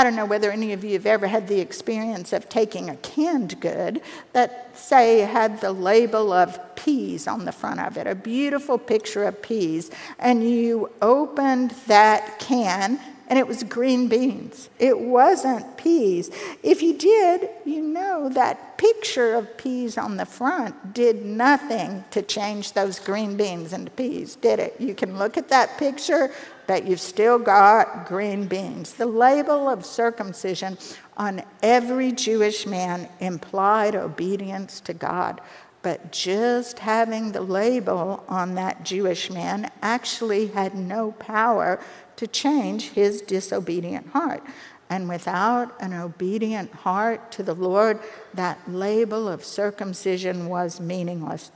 I 0.00 0.02
don't 0.02 0.16
know 0.16 0.24
whether 0.24 0.50
any 0.50 0.72
of 0.72 0.82
you 0.82 0.94
have 0.94 1.04
ever 1.04 1.26
had 1.26 1.46
the 1.46 1.60
experience 1.60 2.32
of 2.32 2.48
taking 2.48 2.88
a 2.88 2.96
canned 2.96 3.60
good 3.60 4.00
that, 4.32 4.74
say, 4.74 5.18
had 5.18 5.60
the 5.60 5.72
label 5.72 6.32
of 6.32 6.74
peas 6.74 7.28
on 7.28 7.44
the 7.44 7.52
front 7.52 7.80
of 7.80 7.98
it, 7.98 8.06
a 8.06 8.14
beautiful 8.14 8.78
picture 8.78 9.24
of 9.24 9.42
peas, 9.42 9.90
and 10.18 10.42
you 10.42 10.90
opened 11.02 11.72
that 11.86 12.38
can 12.38 12.98
and 13.30 13.38
it 13.38 13.46
was 13.46 13.62
green 13.62 14.08
beans. 14.08 14.70
It 14.80 14.98
wasn't 14.98 15.76
peas. 15.76 16.30
If 16.64 16.82
you 16.82 16.94
did, 16.94 17.48
you 17.64 17.80
know 17.80 18.28
that 18.30 18.76
picture 18.76 19.34
of 19.34 19.56
peas 19.56 19.96
on 19.96 20.16
the 20.16 20.26
front 20.26 20.94
did 20.94 21.24
nothing 21.24 22.04
to 22.10 22.22
change 22.22 22.72
those 22.72 22.98
green 22.98 23.36
beans 23.36 23.72
into 23.72 23.92
peas, 23.92 24.34
did 24.34 24.58
it? 24.58 24.80
You 24.80 24.96
can 24.96 25.16
look 25.16 25.36
at 25.36 25.48
that 25.50 25.78
picture, 25.78 26.32
that 26.70 26.86
you've 26.86 27.00
still 27.00 27.36
got 27.36 28.06
green 28.06 28.46
beans. 28.46 28.94
The 28.94 29.04
label 29.04 29.68
of 29.68 29.84
circumcision 29.84 30.78
on 31.16 31.42
every 31.64 32.12
Jewish 32.12 32.64
man 32.64 33.08
implied 33.18 33.96
obedience 33.96 34.80
to 34.82 34.94
God. 34.94 35.40
But 35.82 36.12
just 36.12 36.78
having 36.78 37.32
the 37.32 37.40
label 37.40 38.22
on 38.28 38.54
that 38.54 38.84
Jewish 38.84 39.32
man 39.32 39.68
actually 39.82 40.46
had 40.46 40.76
no 40.76 41.10
power 41.10 41.80
to 42.14 42.28
change 42.28 42.90
his 42.90 43.20
disobedient 43.20 44.10
heart. 44.10 44.44
And 44.88 45.08
without 45.08 45.74
an 45.82 45.92
obedient 45.92 46.72
heart 46.72 47.32
to 47.32 47.42
the 47.42 47.54
Lord, 47.54 47.98
that 48.34 48.60
label 48.70 49.28
of 49.28 49.44
circumcision 49.44 50.46
was 50.48 50.78
meaningless. 50.78 51.50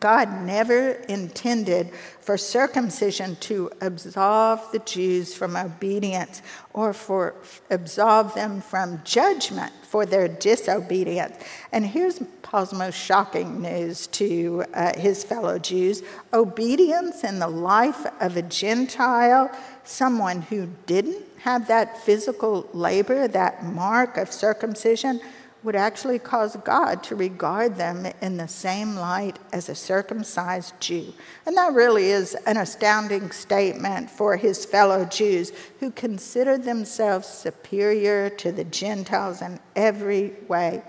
God 0.00 0.42
never 0.42 0.92
intended 1.08 1.90
for 2.20 2.36
circumcision 2.36 3.36
to 3.36 3.70
absolve 3.80 4.60
the 4.72 4.78
Jews 4.80 5.34
from 5.34 5.56
obedience 5.56 6.42
or 6.72 6.92
for 6.92 7.34
absolve 7.70 8.34
them 8.34 8.60
from 8.60 9.00
judgment 9.04 9.72
for 9.82 10.06
their 10.06 10.28
disobedience. 10.28 11.36
And 11.72 11.86
here's 11.86 12.20
Paul's 12.42 12.72
most 12.72 12.96
shocking 12.96 13.60
news 13.62 14.06
to 14.08 14.64
uh, 14.72 14.98
his 14.98 15.24
fellow 15.24 15.58
Jews 15.58 16.02
obedience 16.32 17.24
in 17.24 17.38
the 17.38 17.48
life 17.48 18.06
of 18.20 18.36
a 18.36 18.42
Gentile, 18.42 19.50
someone 19.84 20.42
who 20.42 20.68
didn't 20.86 21.24
have 21.40 21.66
that 21.68 21.98
physical 22.04 22.68
labor, 22.72 23.26
that 23.28 23.64
mark 23.64 24.16
of 24.16 24.32
circumcision 24.32 25.20
would 25.62 25.76
actually 25.76 26.18
cause 26.18 26.56
God 26.64 27.02
to 27.04 27.16
regard 27.16 27.76
them 27.76 28.06
in 28.20 28.36
the 28.36 28.48
same 28.48 28.96
light 28.96 29.38
as 29.52 29.68
a 29.68 29.74
circumcised 29.74 30.74
Jew. 30.80 31.12
And 31.46 31.56
that 31.56 31.72
really 31.72 32.06
is 32.06 32.34
an 32.46 32.56
astounding 32.56 33.30
statement 33.30 34.10
for 34.10 34.36
his 34.36 34.64
fellow 34.64 35.04
Jews 35.04 35.52
who 35.80 35.90
considered 35.90 36.64
themselves 36.64 37.28
superior 37.28 38.28
to 38.30 38.50
the 38.50 38.64
Gentiles 38.64 39.40
in 39.40 39.60
every 39.76 40.34
way. 40.48 40.82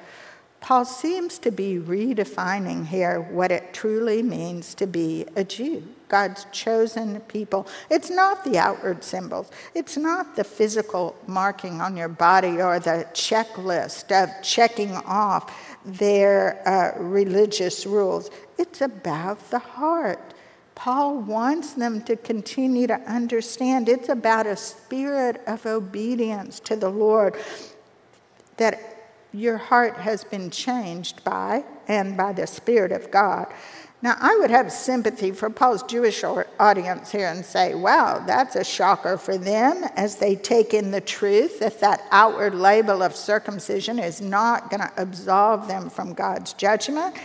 Paul 0.59 0.85
seems 0.85 1.39
to 1.39 1.51
be 1.51 1.75
redefining 1.77 2.87
here 2.87 3.19
what 3.19 3.51
it 3.51 3.73
truly 3.73 4.23
means 4.23 4.73
to 4.75 4.87
be 4.87 5.25
a 5.35 5.43
Jew, 5.43 5.83
God's 6.13 6.45
chosen 6.51 7.19
people. 7.21 7.65
It's 7.89 8.11
not 8.11 8.43
the 8.43 8.59
outward 8.59 9.03
symbols, 9.03 9.49
it's 9.73 9.97
not 9.97 10.35
the 10.35 10.43
physical 10.43 11.15
marking 11.25 11.81
on 11.81 11.97
your 11.97 12.07
body 12.07 12.61
or 12.61 12.77
the 12.79 13.07
checklist 13.13 14.11
of 14.11 14.29
checking 14.43 14.91
off 14.91 15.51
their 15.83 16.61
uh, 16.69 17.01
religious 17.01 17.87
rules. 17.87 18.29
It's 18.59 18.81
about 18.81 19.49
the 19.49 19.57
heart. 19.57 20.35
Paul 20.75 21.17
wants 21.17 21.73
them 21.73 22.03
to 22.03 22.15
continue 22.15 22.85
to 22.85 22.99
understand 23.09 23.89
it's 23.89 24.09
about 24.09 24.45
a 24.45 24.55
spirit 24.55 25.41
of 25.47 25.65
obedience 25.65 26.59
to 26.59 26.75
the 26.75 26.89
Lord 26.89 27.35
that 28.57 28.93
your 29.33 29.57
heart 29.57 29.97
has 29.97 30.23
been 30.23 30.51
changed 30.51 31.23
by 31.23 31.63
and 31.87 32.15
by 32.15 32.33
the 32.33 32.45
Spirit 32.45 32.91
of 32.91 33.09
God. 33.09 33.47
Now, 34.03 34.17
I 34.19 34.35
would 34.35 34.51
have 34.51 34.69
sympathy 34.69 35.31
for 35.31 35.49
Paul's 35.49 35.81
Jewish 35.81 36.25
audience 36.25 37.09
here 37.09 37.29
and 37.29 37.45
say, 37.45 37.73
wow, 37.73 38.21
that's 38.27 38.57
a 38.57 38.63
shocker 38.65 39.17
for 39.17 39.37
them 39.37 39.85
as 39.95 40.17
they 40.17 40.35
take 40.35 40.73
in 40.73 40.91
the 40.91 40.99
truth 40.99 41.59
that 41.59 41.79
that 41.79 42.03
outward 42.11 42.53
label 42.53 43.01
of 43.01 43.15
circumcision 43.15 43.99
is 43.99 44.19
not 44.19 44.69
going 44.69 44.81
to 44.81 44.91
absolve 44.97 45.69
them 45.69 45.89
from 45.89 46.13
God's 46.13 46.51
judgment, 46.51 47.15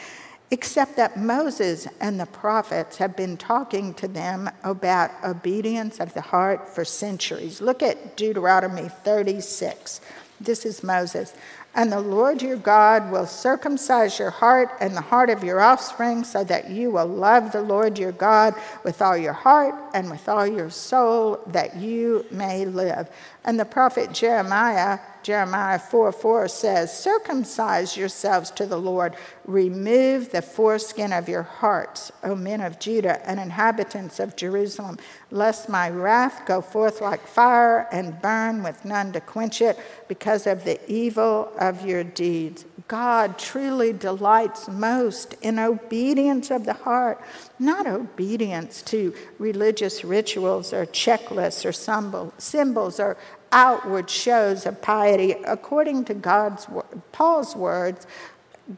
except 0.53 0.95
that 0.95 1.19
Moses 1.19 1.89
and 2.01 2.21
the 2.21 2.27
prophets 2.27 2.99
have 2.99 3.17
been 3.17 3.37
talking 3.37 3.93
to 3.95 4.07
them 4.07 4.49
about 4.63 5.11
obedience 5.25 5.99
of 5.99 6.15
the 6.15 6.21
heart 6.21 6.69
for 6.69 6.85
centuries. 6.85 7.61
Look 7.61 7.83
at 7.83 8.17
Deuteronomy 8.17 8.89
36. 8.89 10.01
This 10.41 10.65
is 10.65 10.85
Moses. 10.85 11.35
And 11.79 11.93
the 11.93 12.01
Lord 12.01 12.43
your 12.43 12.57
God 12.57 13.13
will 13.13 13.25
circumcise 13.25 14.19
your 14.19 14.31
heart 14.31 14.69
and 14.81 14.97
the 14.97 15.01
heart 15.01 15.31
of 15.31 15.45
your 15.45 15.61
offspring, 15.61 16.25
so 16.25 16.43
that 16.43 16.69
you 16.71 16.91
will 16.91 17.07
love 17.07 17.53
the 17.53 17.63
Lord 17.63 18.01
your 18.01 18.11
God 18.11 18.55
with 18.83 19.01
all 19.01 19.17
your 19.17 19.33
heart 19.33 19.77
and 19.95 20.11
with 20.11 20.29
all 20.29 20.45
your 20.45 20.71
soul, 20.71 21.41
that 21.47 21.77
you 21.77 22.27
may 22.33 22.65
live. 22.65 23.09
And 23.45 23.61
the 23.61 23.65
prophet 23.65 24.13
Jeremiah, 24.13 24.99
Jeremiah 25.29 25.79
4 25.79 26.11
4 26.11 26.49
says, 26.49 26.99
Circumcise 26.99 27.99
yourselves 27.99 28.51
to 28.53 28.65
the 28.65 28.79
Lord, 28.79 29.15
remove 29.45 30.31
the 30.31 30.41
foreskin 30.41 31.13
of 31.13 31.29
your 31.29 31.43
hearts, 31.43 32.11
O 32.25 32.35
men 32.35 32.63
of 32.63 32.79
Judah 32.79 33.21
and 33.29 33.39
inhabitants 33.39 34.21
of 34.21 34.37
Jerusalem, 34.37 34.97
lest 35.31 35.69
my 35.69 35.91
wrath 35.91 36.47
go 36.47 36.63
forth 36.63 37.03
like 37.03 37.27
fire 37.27 37.87
and 37.93 38.23
burn 38.23 38.63
with 38.63 38.87
none 38.87 39.13
to 39.13 39.21
quench 39.21 39.61
it 39.61 39.79
because 40.09 40.47
of 40.47 40.65
the 40.65 40.81
evil 40.91 41.53
of 41.59 41.85
your 41.85 42.05
deeds. 42.05 42.65
God 42.89 43.39
truly 43.39 43.93
delights 43.93 44.67
most 44.67 45.35
in 45.43 45.59
obedience 45.59 46.51
of 46.51 46.65
the 46.65 46.73
heart, 46.73 47.21
not 47.59 47.87
obedience 47.87 48.81
to 48.83 49.15
religious 49.39 50.05
rituals 50.05 50.73
or 50.73 50.87
checklists 50.87 51.67
or 51.67 52.33
symbols 52.39 52.99
or 52.99 53.19
outward 53.53 54.11
shows 54.11 54.67
of 54.67 54.83
piety. 54.83 55.33
According 55.47 56.05
to 56.07 56.15
God's 56.15 56.67
Paul's 57.13 57.57
words, 57.57 58.07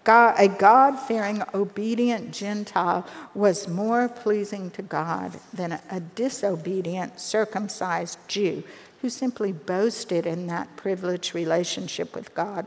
God, 0.05 0.37
a 0.39 0.47
God 0.47 0.97
fearing, 0.97 1.43
obedient 1.53 2.33
Gentile 2.33 3.05
was 3.35 3.67
more 3.67 4.09
pleasing 4.09 4.71
to 4.73 4.83
God 4.83 5.33
than 5.53 5.73
a, 5.73 5.83
a 5.91 6.01
disobedient, 6.01 7.19
circumcised 7.19 8.19
Jew 8.29 8.63
who 9.01 9.09
simply 9.09 9.51
boasted 9.51 10.27
in 10.27 10.47
that 10.47 10.77
privileged 10.77 11.35
relationship 11.35 12.15
with 12.15 12.35
God. 12.35 12.67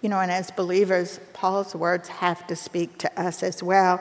You 0.00 0.08
know, 0.08 0.18
and 0.18 0.32
as 0.32 0.50
believers, 0.50 1.20
Paul's 1.34 1.74
words 1.74 2.08
have 2.08 2.46
to 2.46 2.56
speak 2.56 2.98
to 2.98 3.20
us 3.20 3.42
as 3.42 3.62
well 3.62 4.00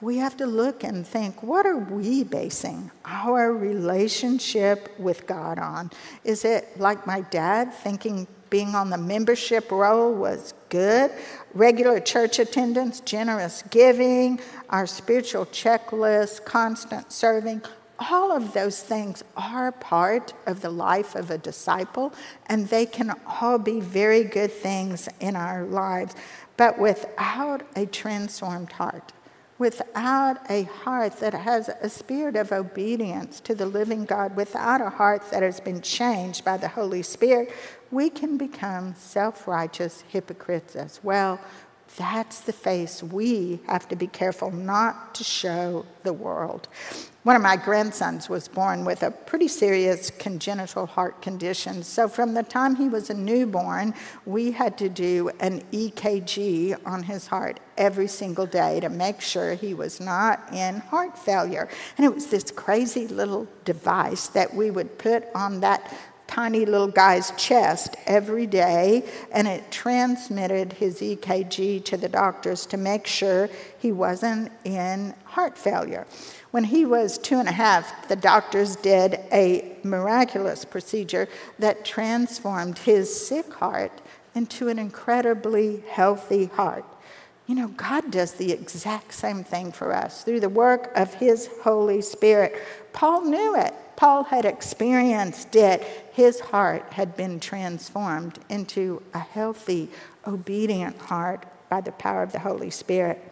we 0.00 0.16
have 0.18 0.36
to 0.38 0.46
look 0.46 0.82
and 0.82 1.06
think 1.06 1.42
what 1.42 1.66
are 1.66 1.78
we 1.78 2.24
basing 2.24 2.90
our 3.04 3.52
relationship 3.52 4.88
with 4.98 5.26
God 5.26 5.58
on? 5.58 5.90
Is 6.24 6.44
it 6.44 6.78
like 6.78 7.06
my 7.06 7.20
dad 7.20 7.72
thinking 7.74 8.26
being 8.50 8.74
on 8.74 8.90
the 8.90 8.98
membership 8.98 9.70
roll 9.70 10.12
was 10.12 10.54
good. 10.68 11.12
Regular 11.54 12.00
church 12.00 12.40
attendance, 12.40 13.00
generous 13.00 13.62
giving, 13.70 14.40
our 14.68 14.86
spiritual 14.86 15.46
checklist, 15.46 16.44
constant 16.44 17.12
serving, 17.12 17.62
all 18.00 18.32
of 18.32 18.52
those 18.52 18.82
things 18.82 19.22
are 19.36 19.72
part 19.72 20.32
of 20.46 20.62
the 20.62 20.70
life 20.70 21.14
of 21.14 21.30
a 21.30 21.38
disciple, 21.38 22.12
and 22.46 22.66
they 22.68 22.86
can 22.86 23.14
all 23.40 23.58
be 23.58 23.78
very 23.78 24.24
good 24.24 24.50
things 24.50 25.08
in 25.20 25.36
our 25.36 25.64
lives. 25.64 26.14
But 26.56 26.78
without 26.78 27.62
a 27.76 27.86
transformed 27.86 28.72
heart, 28.72 29.12
without 29.60 30.38
a 30.50 30.62
heart 30.62 31.20
that 31.20 31.34
has 31.34 31.68
a 31.68 31.88
spirit 31.90 32.34
of 32.34 32.50
obedience 32.50 33.40
to 33.40 33.54
the 33.54 33.66
living 33.66 34.06
God, 34.06 34.34
without 34.34 34.80
a 34.80 34.88
heart 34.88 35.30
that 35.30 35.42
has 35.42 35.60
been 35.60 35.82
changed 35.82 36.46
by 36.46 36.56
the 36.56 36.66
Holy 36.66 37.02
Spirit, 37.02 37.52
we 37.90 38.08
can 38.08 38.38
become 38.38 38.94
self 38.96 39.46
righteous 39.46 40.02
hypocrites 40.08 40.74
as 40.74 40.98
well. 41.04 41.38
That's 41.98 42.40
the 42.40 42.54
face 42.54 43.02
we 43.02 43.60
have 43.66 43.86
to 43.88 43.96
be 43.96 44.06
careful 44.06 44.50
not 44.50 45.14
to 45.16 45.24
show 45.24 45.84
the 46.04 46.14
world. 46.14 46.66
One 47.22 47.36
of 47.36 47.42
my 47.42 47.56
grandsons 47.56 48.30
was 48.30 48.48
born 48.48 48.86
with 48.86 49.02
a 49.02 49.10
pretty 49.10 49.46
serious 49.46 50.10
congenital 50.10 50.86
heart 50.86 51.20
condition. 51.20 51.82
So, 51.82 52.08
from 52.08 52.32
the 52.32 52.42
time 52.42 52.76
he 52.76 52.88
was 52.88 53.10
a 53.10 53.14
newborn, 53.14 53.92
we 54.24 54.52
had 54.52 54.78
to 54.78 54.88
do 54.88 55.30
an 55.38 55.60
EKG 55.70 56.78
on 56.86 57.02
his 57.02 57.26
heart 57.26 57.60
every 57.76 58.08
single 58.08 58.46
day 58.46 58.80
to 58.80 58.88
make 58.88 59.20
sure 59.20 59.52
he 59.52 59.74
was 59.74 60.00
not 60.00 60.50
in 60.50 60.78
heart 60.78 61.18
failure. 61.18 61.68
And 61.98 62.06
it 62.06 62.14
was 62.14 62.28
this 62.28 62.50
crazy 62.50 63.06
little 63.06 63.46
device 63.66 64.28
that 64.28 64.54
we 64.54 64.70
would 64.70 64.96
put 64.96 65.24
on 65.34 65.60
that 65.60 65.94
tiny 66.30 66.64
little 66.64 66.86
guy's 66.86 67.32
chest 67.32 67.96
every 68.06 68.46
day, 68.46 69.04
and 69.32 69.48
it 69.48 69.68
transmitted 69.72 70.72
his 70.74 71.00
EKG 71.00 71.84
to 71.84 71.96
the 71.96 72.08
doctors 72.08 72.66
to 72.66 72.76
make 72.76 73.04
sure 73.04 73.50
he 73.80 73.90
wasn't 73.90 74.52
in 74.62 75.12
heart 75.24 75.58
failure. 75.58 76.06
When 76.52 76.62
he 76.62 76.86
was 76.86 77.18
two 77.18 77.40
and 77.40 77.48
a 77.48 77.52
half, 77.52 78.08
the 78.08 78.14
doctors 78.14 78.76
did 78.76 79.18
a 79.32 79.76
miraculous 79.82 80.64
procedure 80.64 81.28
that 81.58 81.84
transformed 81.84 82.78
his 82.78 83.26
sick 83.26 83.52
heart 83.52 84.00
into 84.36 84.68
an 84.68 84.78
incredibly 84.78 85.82
healthy 85.90 86.46
heart. 86.46 86.84
You 87.48 87.56
know, 87.56 87.68
God 87.68 88.12
does 88.12 88.34
the 88.34 88.52
exact 88.52 89.12
same 89.12 89.42
thing 89.42 89.72
for 89.72 89.92
us 89.92 90.22
through 90.22 90.38
the 90.38 90.48
work 90.48 90.92
of 90.94 91.12
His 91.14 91.50
Holy 91.64 92.00
Spirit. 92.00 92.54
Paul 92.92 93.24
knew 93.24 93.56
it. 93.56 93.74
Paul 94.00 94.24
had 94.24 94.46
experienced 94.46 95.54
it. 95.54 95.82
His 96.14 96.40
heart 96.40 96.94
had 96.94 97.18
been 97.18 97.38
transformed 97.38 98.38
into 98.48 99.02
a 99.12 99.18
healthy, 99.18 99.90
obedient 100.26 100.96
heart 100.96 101.44
by 101.68 101.82
the 101.82 101.92
power 101.92 102.22
of 102.22 102.32
the 102.32 102.38
Holy 102.38 102.70
Spirit. 102.70 103.22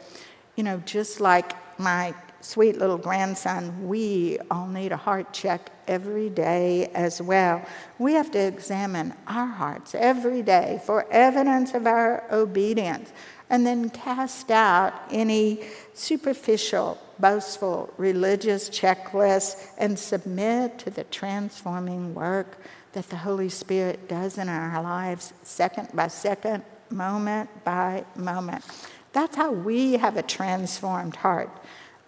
You 0.57 0.65
know, 0.65 0.83
just 0.85 1.23
like 1.23 1.55
my 1.81 2.13
sweet 2.43 2.77
little 2.77 2.99
grandson, 2.99 3.89
we 3.89 4.41
all 4.51 4.67
need 4.67 4.93
a 4.93 4.99
heart 4.99 5.33
check 5.33 5.71
every 5.87 6.29
day 6.29 6.89
as 6.89 7.23
well. 7.23 7.65
We 7.99 8.13
have 8.13 8.31
to 8.33 8.39
examine 8.39 9.15
our 9.27 9.47
hearts 9.47 9.95
every 9.95 10.43
day 10.43 10.83
for 10.85 11.11
evidence 11.11 11.73
of 11.73 11.87
our 11.87 12.25
obedience 12.31 13.11
and 13.51 13.67
then 13.67 13.91
cast 13.91 14.51
out 14.51 14.93
any 15.11 15.63
superficial, 15.95 16.99
boastful 17.19 17.93
religious 17.97 18.69
checklists 18.69 19.69
and 19.79 19.99
submit 19.99 20.79
to 20.81 20.91
the 20.91 21.05
transforming 21.05 22.15
work 22.15 22.59
that 22.93 23.09
the 23.09 23.17
Holy 23.17 23.49
Spirit 23.49 24.09
does 24.09 24.39
in 24.39 24.49
our 24.49 24.83
lives, 24.83 25.33
second 25.43 25.89
by 25.95 26.09
second, 26.09 26.63
moment 26.91 27.49
by 27.65 28.05
moment. 28.17 28.65
That's 29.13 29.37
how 29.37 29.53
we 29.53 29.95
have 29.95 30.17
a 30.17 30.23
transformed 30.23 31.17
heart. 31.17 31.51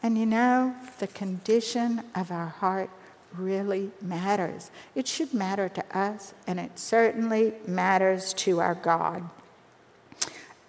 And 0.03 0.17
you 0.17 0.27
know, 0.27 0.75
the 0.99 1.07
condition 1.07 2.03
of 2.15 2.31
our 2.31 2.47
heart 2.47 2.91
really 3.35 3.91
matters. 4.01 4.71
It 4.95 5.07
should 5.07 5.33
matter 5.35 5.69
to 5.69 5.99
us, 5.99 6.35
and 6.47 6.59
it 6.59 6.79
certainly 6.79 7.55
matters 7.67 8.35
to 8.35 8.61
our 8.61 8.75
God. 8.75 9.29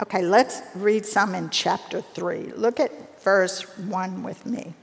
Okay, 0.01 0.23
let's 0.23 0.61
read 0.73 1.05
some 1.05 1.35
in 1.35 1.51
chapter 1.51 2.01
3. 2.01 2.53
Look 2.55 2.79
at 2.79 3.21
verse 3.21 3.61
1 3.77 4.23
with 4.23 4.47
me. 4.47 4.73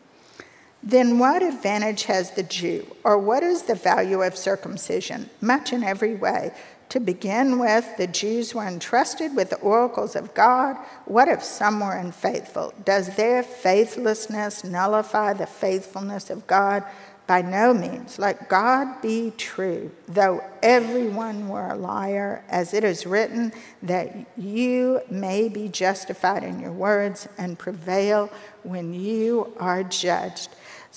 Then 0.80 1.18
what 1.18 1.42
advantage 1.42 2.04
has 2.04 2.30
the 2.30 2.44
Jew, 2.44 2.86
or 3.02 3.18
what 3.18 3.42
is 3.42 3.62
the 3.62 3.74
value 3.74 4.22
of 4.22 4.36
circumcision? 4.36 5.28
Much 5.40 5.72
in 5.72 5.82
every 5.82 6.14
way. 6.14 6.52
To 6.90 7.00
begin 7.00 7.58
with, 7.58 7.96
the 7.98 8.06
Jews 8.06 8.54
were 8.54 8.66
entrusted 8.66 9.34
with 9.34 9.50
the 9.50 9.58
oracles 9.58 10.14
of 10.14 10.32
God. 10.34 10.76
What 11.04 11.28
if 11.28 11.42
some 11.42 11.80
were 11.80 11.92
unfaithful? 11.92 12.72
Does 12.84 13.16
their 13.16 13.42
faithlessness 13.42 14.64
nullify 14.64 15.34
the 15.34 15.46
faithfulness 15.46 16.30
of 16.30 16.46
God? 16.46 16.84
By 17.28 17.42
no 17.42 17.74
means. 17.74 18.18
Let 18.18 18.48
God 18.48 19.02
be 19.02 19.34
true, 19.36 19.90
though 20.08 20.42
everyone 20.62 21.48
were 21.48 21.68
a 21.68 21.74
liar, 21.74 22.42
as 22.48 22.72
it 22.72 22.84
is 22.84 23.04
written, 23.04 23.52
that 23.82 24.16
you 24.38 25.02
may 25.10 25.50
be 25.50 25.68
justified 25.68 26.42
in 26.42 26.58
your 26.58 26.72
words 26.72 27.28
and 27.36 27.58
prevail 27.58 28.30
when 28.62 28.94
you 28.94 29.52
are 29.60 29.82
judged. 29.84 30.48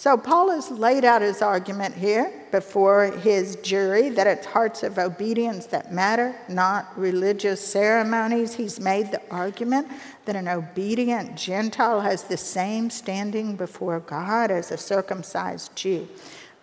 So, 0.01 0.17
Paul 0.17 0.49
has 0.49 0.71
laid 0.71 1.05
out 1.05 1.21
his 1.21 1.43
argument 1.43 1.93
here 1.93 2.33
before 2.49 3.11
his 3.11 3.57
jury 3.57 4.09
that 4.09 4.25
it's 4.25 4.47
hearts 4.47 4.81
of 4.81 4.97
obedience 4.97 5.67
that 5.67 5.93
matter, 5.93 6.35
not 6.49 6.97
religious 6.97 7.63
ceremonies. 7.63 8.55
He's 8.55 8.79
made 8.79 9.11
the 9.11 9.21
argument 9.29 9.89
that 10.25 10.35
an 10.35 10.47
obedient 10.47 11.37
Gentile 11.37 12.01
has 12.01 12.23
the 12.23 12.35
same 12.35 12.89
standing 12.89 13.55
before 13.55 13.99
God 13.99 14.49
as 14.49 14.71
a 14.71 14.77
circumcised 14.77 15.75
Jew. 15.75 16.07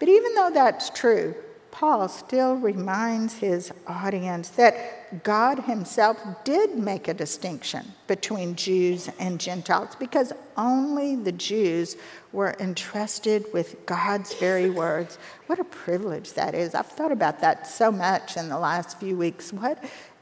But 0.00 0.08
even 0.08 0.34
though 0.34 0.50
that's 0.52 0.90
true, 0.90 1.36
Paul 1.78 2.08
still 2.08 2.56
reminds 2.56 3.34
his 3.34 3.72
audience 3.86 4.48
that 4.50 5.22
God 5.22 5.60
himself 5.60 6.16
did 6.42 6.76
make 6.76 7.06
a 7.06 7.14
distinction 7.14 7.92
between 8.08 8.56
Jews 8.56 9.08
and 9.20 9.38
Gentiles 9.38 9.94
because 9.94 10.32
only 10.56 11.14
the 11.14 11.30
Jews 11.30 11.96
were 12.32 12.56
entrusted 12.58 13.44
with 13.52 13.86
God's 13.86 14.34
very 14.34 14.68
words. 14.68 15.18
What 15.46 15.60
a 15.60 15.64
privilege 15.64 16.32
that 16.32 16.52
is. 16.52 16.74
I've 16.74 16.88
thought 16.88 17.12
about 17.12 17.40
that 17.42 17.68
so 17.68 17.92
much 17.92 18.36
in 18.36 18.48
the 18.48 18.58
last 18.58 18.98
few 18.98 19.16
weeks. 19.16 19.52
What 19.52 19.78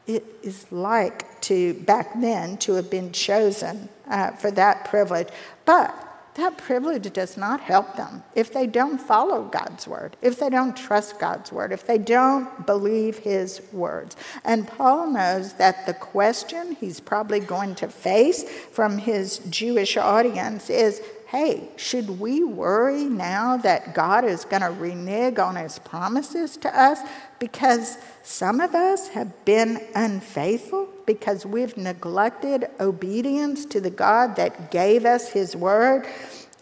it 0.07 0.25
is 0.42 0.71
like 0.71 1.40
to, 1.40 1.73
back 1.73 2.21
then, 2.21 2.59
to 2.59 2.75
have 2.75 2.90
been 2.90 3.12
chosen 3.12 3.88
uh, 4.09 4.33
for 4.33 4.51
that 4.51 4.85
privilege. 4.85 5.29
But 5.64 6.06
that 6.37 6.57
privilege 6.59 7.12
does 7.12 7.37
not 7.37 7.61
help 7.61 7.96
them 7.96 8.22
if 8.35 8.53
they 8.53 8.66
don't 8.66 8.99
follow 8.99 9.44
God's 9.44 9.87
word, 9.87 10.16
if 10.22 10.38
they 10.38 10.49
don't 10.49 10.77
trust 10.77 11.18
God's 11.18 11.53
word, 11.53 11.72
if 11.72 11.87
they 11.87 11.99
don't 11.99 12.66
believe 12.66 13.18
his 13.18 13.61
words. 13.72 14.16
And 14.44 14.68
Paul 14.68 15.11
knows 15.11 15.55
that 15.55 15.87
the 15.87 15.94
question 15.94 16.77
he's 16.79 17.01
probably 17.01 17.40
going 17.40 17.75
to 17.77 17.88
face 17.88 18.49
from 18.72 18.99
his 18.99 19.38
Jewish 19.51 19.96
audience 19.96 20.70
is 20.70 21.03
hey, 21.26 21.68
should 21.76 22.20
we 22.20 22.44
worry 22.44 23.04
now 23.04 23.56
that 23.56 23.94
God 23.94 24.24
is 24.24 24.44
going 24.44 24.62
to 24.62 24.70
renege 24.70 25.38
on 25.38 25.56
his 25.56 25.78
promises 25.80 26.56
to 26.58 26.80
us 26.80 27.00
because 27.40 27.98
some 28.22 28.60
of 28.60 28.74
us 28.74 29.08
have 29.08 29.44
been 29.44 29.84
unfaithful 29.96 30.88
because 31.04 31.44
we've 31.44 31.76
neglected 31.76 32.68
obedience 32.78 33.64
to 33.66 33.80
the 33.80 33.90
God 33.90 34.36
that 34.36 34.70
gave 34.70 35.04
us 35.04 35.28
his 35.28 35.56
word? 35.56 36.06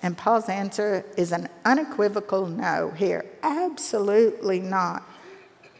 And 0.02 0.16
Paul's 0.16 0.48
answer 0.48 1.04
is 1.16 1.32
an 1.32 1.48
unequivocal 1.64 2.46
no 2.46 2.90
here. 2.96 3.24
Absolutely 3.42 4.60
not. 4.60 5.02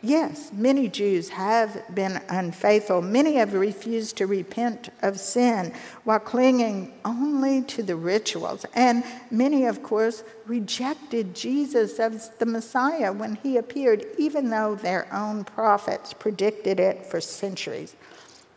Yes, 0.05 0.51
many 0.53 0.89
Jews 0.89 1.31
have 1.31 1.83
been 1.95 2.21
unfaithful. 2.29 3.01
Many 3.01 3.37
have 3.37 3.55
refused 3.55 4.19
to 4.19 4.27
repent 4.27 4.91
of 5.01 5.19
sin 5.19 5.73
while 6.05 6.19
clinging 6.19 6.93
only 7.07 7.63
to 7.63 7.83
the 7.83 7.97
rituals. 7.97 8.67
And 8.75 9.03
many, 9.31 9.65
of 9.65 9.83
course, 9.83 10.23
rejected 10.47 11.35
Jesus 11.35 11.99
as 11.99 12.29
the 12.39 12.45
Messiah 12.45 13.15
when 13.15 13.37
he 13.37 13.57
appeared, 13.57 14.05
even 14.19 14.51
though 14.51 14.75
their 14.75 15.11
own 15.11 15.43
prophets 15.43 16.13
predicted 16.13 16.79
it 16.79 17.07
for 17.07 17.23
centuries. 17.23 17.97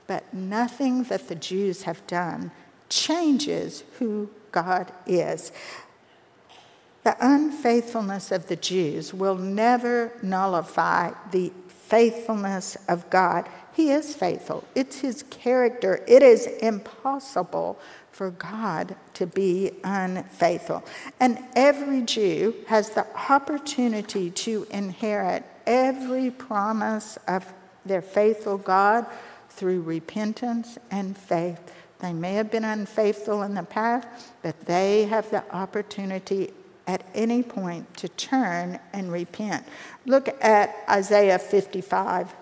But 0.05 0.33
nothing 0.33 1.03
that 1.03 1.29
the 1.29 1.35
Jews 1.35 1.83
have 1.83 2.05
done 2.07 2.51
changes 2.89 3.85
who 3.99 4.29
God 4.51 4.91
is. 5.05 5.53
The 7.07 7.15
unfaithfulness 7.25 8.33
of 8.33 8.47
the 8.47 8.57
Jews 8.57 9.13
will 9.13 9.37
never 9.37 10.11
nullify 10.21 11.13
the 11.31 11.53
faithfulness 11.69 12.75
of 12.89 13.09
God. 13.09 13.47
He 13.73 13.91
is 13.91 14.13
faithful, 14.13 14.65
it's 14.75 14.99
His 14.99 15.23
character. 15.23 16.03
It 16.05 16.21
is 16.21 16.47
impossible 16.61 17.79
for 18.11 18.31
God 18.31 18.97
to 19.13 19.25
be 19.25 19.71
unfaithful. 19.85 20.83
And 21.21 21.39
every 21.55 22.01
Jew 22.01 22.53
has 22.67 22.89
the 22.89 23.07
opportunity 23.29 24.29
to 24.29 24.67
inherit 24.69 25.45
every 25.65 26.29
promise 26.29 27.17
of 27.25 27.45
their 27.85 28.01
faithful 28.01 28.57
God 28.57 29.05
through 29.49 29.79
repentance 29.83 30.77
and 30.91 31.17
faith. 31.17 31.71
They 31.99 32.11
may 32.11 32.33
have 32.33 32.51
been 32.51 32.65
unfaithful 32.65 33.43
in 33.43 33.55
the 33.55 33.63
past, 33.63 34.09
but 34.41 34.59
they 34.65 35.05
have 35.05 35.31
the 35.31 35.49
opportunity 35.55 36.51
at 36.87 37.05
any 37.13 37.43
point 37.43 37.95
to 37.97 38.07
turn 38.09 38.79
and 38.93 39.11
repent. 39.11 39.65
Look 40.05 40.29
at 40.43 40.75
Isaiah 40.89 41.37
55. 41.37 42.33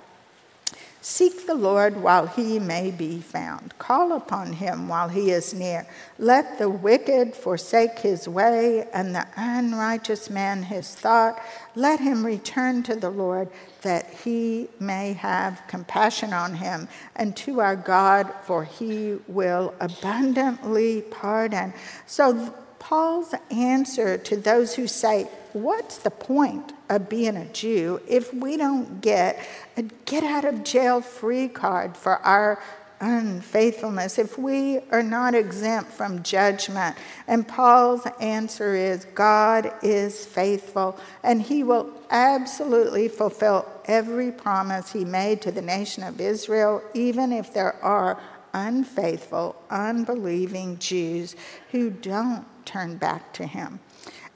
Seek 1.01 1.45
the 1.45 1.53
Lord 1.53 1.97
while 1.97 2.25
he 2.25 2.57
may 2.57 2.89
be 2.89 3.21
found. 3.21 3.77
Call 3.77 4.13
upon 4.13 4.53
him 4.53 4.87
while 4.87 5.07
he 5.07 5.29
is 5.29 5.53
near. 5.53 5.85
Let 6.17 6.57
the 6.57 6.67
wicked 6.67 7.35
forsake 7.35 7.99
his 7.99 8.27
way 8.27 8.87
and 8.91 9.13
the 9.13 9.27
unrighteous 9.35 10.31
man 10.31 10.63
his 10.63 10.95
thought. 10.95 11.39
Let 11.75 11.99
him 11.99 12.25
return 12.25 12.81
to 12.83 12.95
the 12.95 13.11
Lord 13.11 13.49
that 13.83 14.09
he 14.23 14.67
may 14.79 15.13
have 15.13 15.61
compassion 15.67 16.33
on 16.33 16.55
him 16.55 16.87
and 17.15 17.37
to 17.37 17.61
our 17.61 17.75
God, 17.75 18.33
for 18.43 18.63
he 18.63 19.19
will 19.27 19.75
abundantly 19.79 21.03
pardon. 21.03 21.71
So, 22.07 22.51
Paul's 22.85 23.33
answer 23.49 24.15
to 24.15 24.37
those 24.37 24.75
who 24.75 24.85
say, 24.85 25.23
What's 25.53 25.97
the 25.97 26.11
point 26.11 26.71
of 26.87 27.09
being 27.09 27.35
a 27.35 27.45
Jew 27.45 27.99
if 28.07 28.31
we 28.31 28.57
don't 28.57 29.01
get 29.01 29.43
a 29.75 29.81
get 29.81 30.23
out 30.23 30.45
of 30.45 30.63
jail 30.63 31.01
free 31.01 31.47
card 31.47 31.97
for 31.97 32.17
our 32.17 32.61
unfaithfulness, 33.01 34.19
if 34.19 34.37
we 34.37 34.81
are 34.91 35.01
not 35.01 35.33
exempt 35.33 35.93
from 35.93 36.21
judgment? 36.21 36.95
And 37.25 37.47
Paul's 37.47 38.05
answer 38.21 38.75
is 38.75 39.05
God 39.15 39.73
is 39.81 40.23
faithful, 40.23 40.95
and 41.23 41.41
he 41.41 41.63
will 41.63 41.91
absolutely 42.11 43.07
fulfill 43.07 43.67
every 43.85 44.31
promise 44.31 44.91
he 44.91 45.05
made 45.05 45.41
to 45.41 45.51
the 45.51 45.63
nation 45.63 46.03
of 46.03 46.21
Israel, 46.21 46.83
even 46.93 47.31
if 47.31 47.51
there 47.51 47.83
are 47.83 48.21
unfaithful, 48.53 49.55
unbelieving 49.71 50.77
Jews 50.77 51.35
who 51.71 51.89
don't 51.89 52.45
turn 52.65 52.97
back 52.97 53.33
to 53.33 53.45
him. 53.45 53.79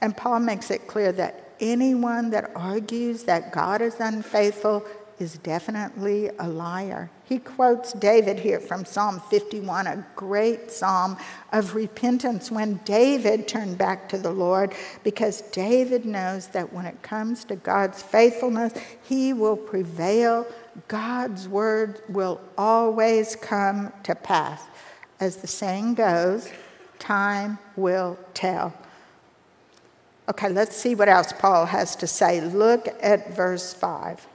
And 0.02 0.16
Paul 0.16 0.40
makes 0.40 0.72
it 0.72 0.88
clear 0.88 1.12
that 1.14 1.54
anyone 1.60 2.30
that 2.30 2.52
argues 2.56 3.24
that 3.24 3.52
God 3.52 3.82
is 3.82 4.00
unfaithful 4.00 4.86
is 5.20 5.38
definitely 5.40 6.30
a 6.40 6.48
liar. 6.48 7.12
He 7.26 7.40
quotes 7.40 7.92
David 7.94 8.40
here 8.40 8.62
from 8.62 8.86
Psalm 8.86 9.22
51, 9.30 9.86
a 9.86 10.06
great 10.16 10.72
psalm 10.72 11.18
of 11.52 11.76
repentance 11.76 12.50
when 12.50 12.80
David 12.86 13.48
turned 13.48 13.78
back 13.78 14.08
to 14.10 14.18
the 14.18 14.32
Lord, 14.32 14.74
because 15.04 15.42
David 15.42 16.06
knows 16.06 16.48
that 16.48 16.72
when 16.72 16.86
it 16.86 17.02
comes 17.02 17.44
to 17.46 17.58
God's 17.58 18.02
faithfulness, 18.02 18.74
he 19.04 19.34
will 19.34 19.58
prevail. 19.58 20.48
God's 20.88 21.50
word 21.50 22.02
will 22.08 22.40
always 22.58 23.36
come 23.36 23.92
to 24.04 24.16
pass. 24.16 24.64
As 25.20 25.36
the 25.38 25.48
saying 25.48 25.96
goes, 25.96 26.50
Time 27.00 27.58
will 27.76 28.20
tell. 28.34 28.74
Okay, 30.30 30.50
let's 30.50 30.76
see 30.76 30.94
what 30.94 31.10
else 31.10 31.34
Paul 31.34 31.66
has 31.66 31.96
to 31.96 32.06
say. 32.06 32.40
Look 32.40 32.88
at 33.02 33.36
verse 33.36 33.74
5. 33.74 34.28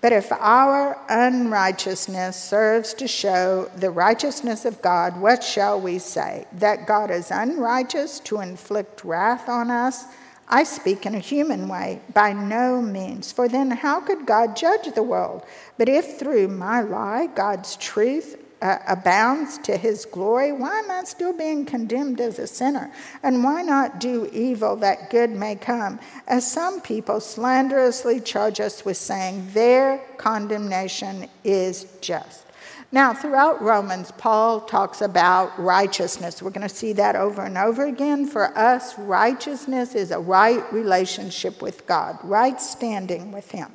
But 0.00 0.12
if 0.12 0.32
our 0.32 0.98
unrighteousness 1.08 2.36
serves 2.36 2.92
to 2.94 3.08
show 3.08 3.70
the 3.76 3.90
righteousness 3.90 4.64
of 4.64 4.82
God, 4.82 5.18
what 5.18 5.42
shall 5.42 5.80
we 5.80 5.98
say? 5.98 6.46
That 6.52 6.86
God 6.86 7.10
is 7.10 7.30
unrighteous 7.30 8.20
to 8.20 8.40
inflict 8.40 9.04
wrath 9.04 9.48
on 9.48 9.70
us? 9.70 10.04
I 10.46 10.64
speak 10.64 11.06
in 11.06 11.14
a 11.14 11.20
human 11.20 11.68
way, 11.68 12.00
by 12.12 12.34
no 12.34 12.82
means. 12.82 13.32
For 13.32 13.48
then, 13.48 13.70
how 13.70 14.00
could 14.00 14.26
God 14.26 14.56
judge 14.56 14.92
the 14.94 15.02
world? 15.02 15.42
But 15.78 15.88
if 15.88 16.18
through 16.18 16.48
my 16.48 16.82
lie, 16.82 17.28
God's 17.28 17.76
truth 17.76 18.43
uh, 18.64 18.78
abounds 18.88 19.58
to 19.58 19.76
his 19.76 20.06
glory, 20.06 20.50
why 20.50 20.78
am 20.78 20.90
I 20.90 21.04
still 21.04 21.34
being 21.34 21.66
condemned 21.66 22.18
as 22.18 22.38
a 22.38 22.46
sinner? 22.46 22.90
And 23.22 23.44
why 23.44 23.60
not 23.60 24.00
do 24.00 24.28
evil 24.32 24.74
that 24.76 25.10
good 25.10 25.30
may 25.30 25.54
come? 25.54 26.00
As 26.26 26.50
some 26.50 26.80
people 26.80 27.20
slanderously 27.20 28.20
charge 28.20 28.60
us 28.60 28.82
with 28.82 28.96
saying 28.96 29.50
their 29.52 29.98
condemnation 30.16 31.28
is 31.44 31.86
just. 32.00 32.46
Now, 32.90 33.12
throughout 33.12 33.60
Romans, 33.60 34.12
Paul 34.12 34.62
talks 34.62 35.02
about 35.02 35.58
righteousness. 35.58 36.40
We're 36.40 36.50
going 36.50 36.66
to 36.66 36.74
see 36.74 36.94
that 36.94 37.16
over 37.16 37.42
and 37.42 37.58
over 37.58 37.84
again. 37.84 38.24
For 38.26 38.56
us, 38.56 38.98
righteousness 38.98 39.94
is 39.94 40.10
a 40.10 40.18
right 40.20 40.72
relationship 40.72 41.60
with 41.60 41.86
God, 41.86 42.18
right 42.22 42.58
standing 42.58 43.30
with 43.32 43.50
Him. 43.50 43.72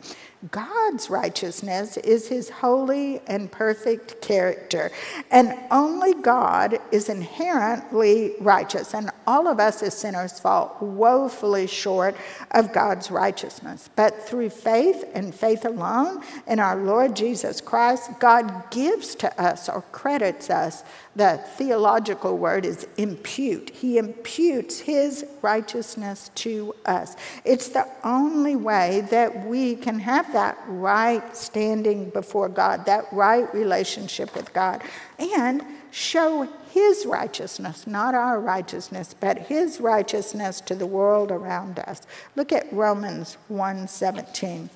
God's 0.51 1.09
righteousness 1.09 1.97
is 1.97 2.29
his 2.29 2.49
holy 2.49 3.19
and 3.27 3.51
perfect 3.51 4.21
character. 4.21 4.89
And 5.31 5.53
only 5.69 6.13
God 6.13 6.79
is 6.93 7.09
inherently 7.09 8.35
righteous. 8.39 8.93
And 8.93 9.11
all 9.27 9.49
of 9.49 9.59
us 9.59 9.83
as 9.83 9.97
sinners 9.97 10.39
fall 10.39 10.77
woefully 10.79 11.67
short 11.67 12.15
of 12.51 12.71
God's 12.71 13.11
righteousness. 13.11 13.89
But 13.97 14.23
through 14.23 14.51
faith 14.51 15.03
and 15.13 15.35
faith 15.35 15.65
alone 15.65 16.23
in 16.47 16.59
our 16.59 16.77
Lord 16.77 17.17
Jesus 17.17 17.59
Christ, 17.59 18.09
God 18.19 18.71
gives 18.71 19.15
to 19.15 19.41
us 19.41 19.67
or 19.67 19.81
credits 19.91 20.49
us 20.49 20.83
the 21.17 21.43
theological 21.57 22.37
word 22.37 22.65
is 22.65 22.87
impute. 22.95 23.71
He 23.71 23.97
imputes 23.97 24.79
his 24.79 25.25
righteousness 25.41 26.31
to 26.35 26.73
us. 26.85 27.17
It's 27.43 27.67
the 27.67 27.85
only 28.05 28.55
way 28.55 29.05
that 29.11 29.45
we 29.45 29.75
can 29.75 29.99
have 29.99 30.28
that 30.33 30.57
right 30.67 31.35
standing 31.35 32.09
before 32.09 32.49
God, 32.49 32.85
that 32.85 33.05
right 33.11 33.51
relationship 33.53 34.35
with 34.35 34.53
God, 34.53 34.81
and 35.17 35.63
show 35.91 36.47
his 36.71 37.05
righteousness, 37.05 37.87
not 37.87 38.13
our 38.13 38.39
righteousness, 38.39 39.15
but 39.19 39.37
his 39.37 39.81
righteousness 39.81 40.61
to 40.61 40.75
the 40.75 40.85
world 40.85 41.31
around 41.31 41.79
us. 41.79 42.01
Look 42.35 42.51
at 42.51 42.71
Romans 42.71 43.37
1:17. 43.49 44.69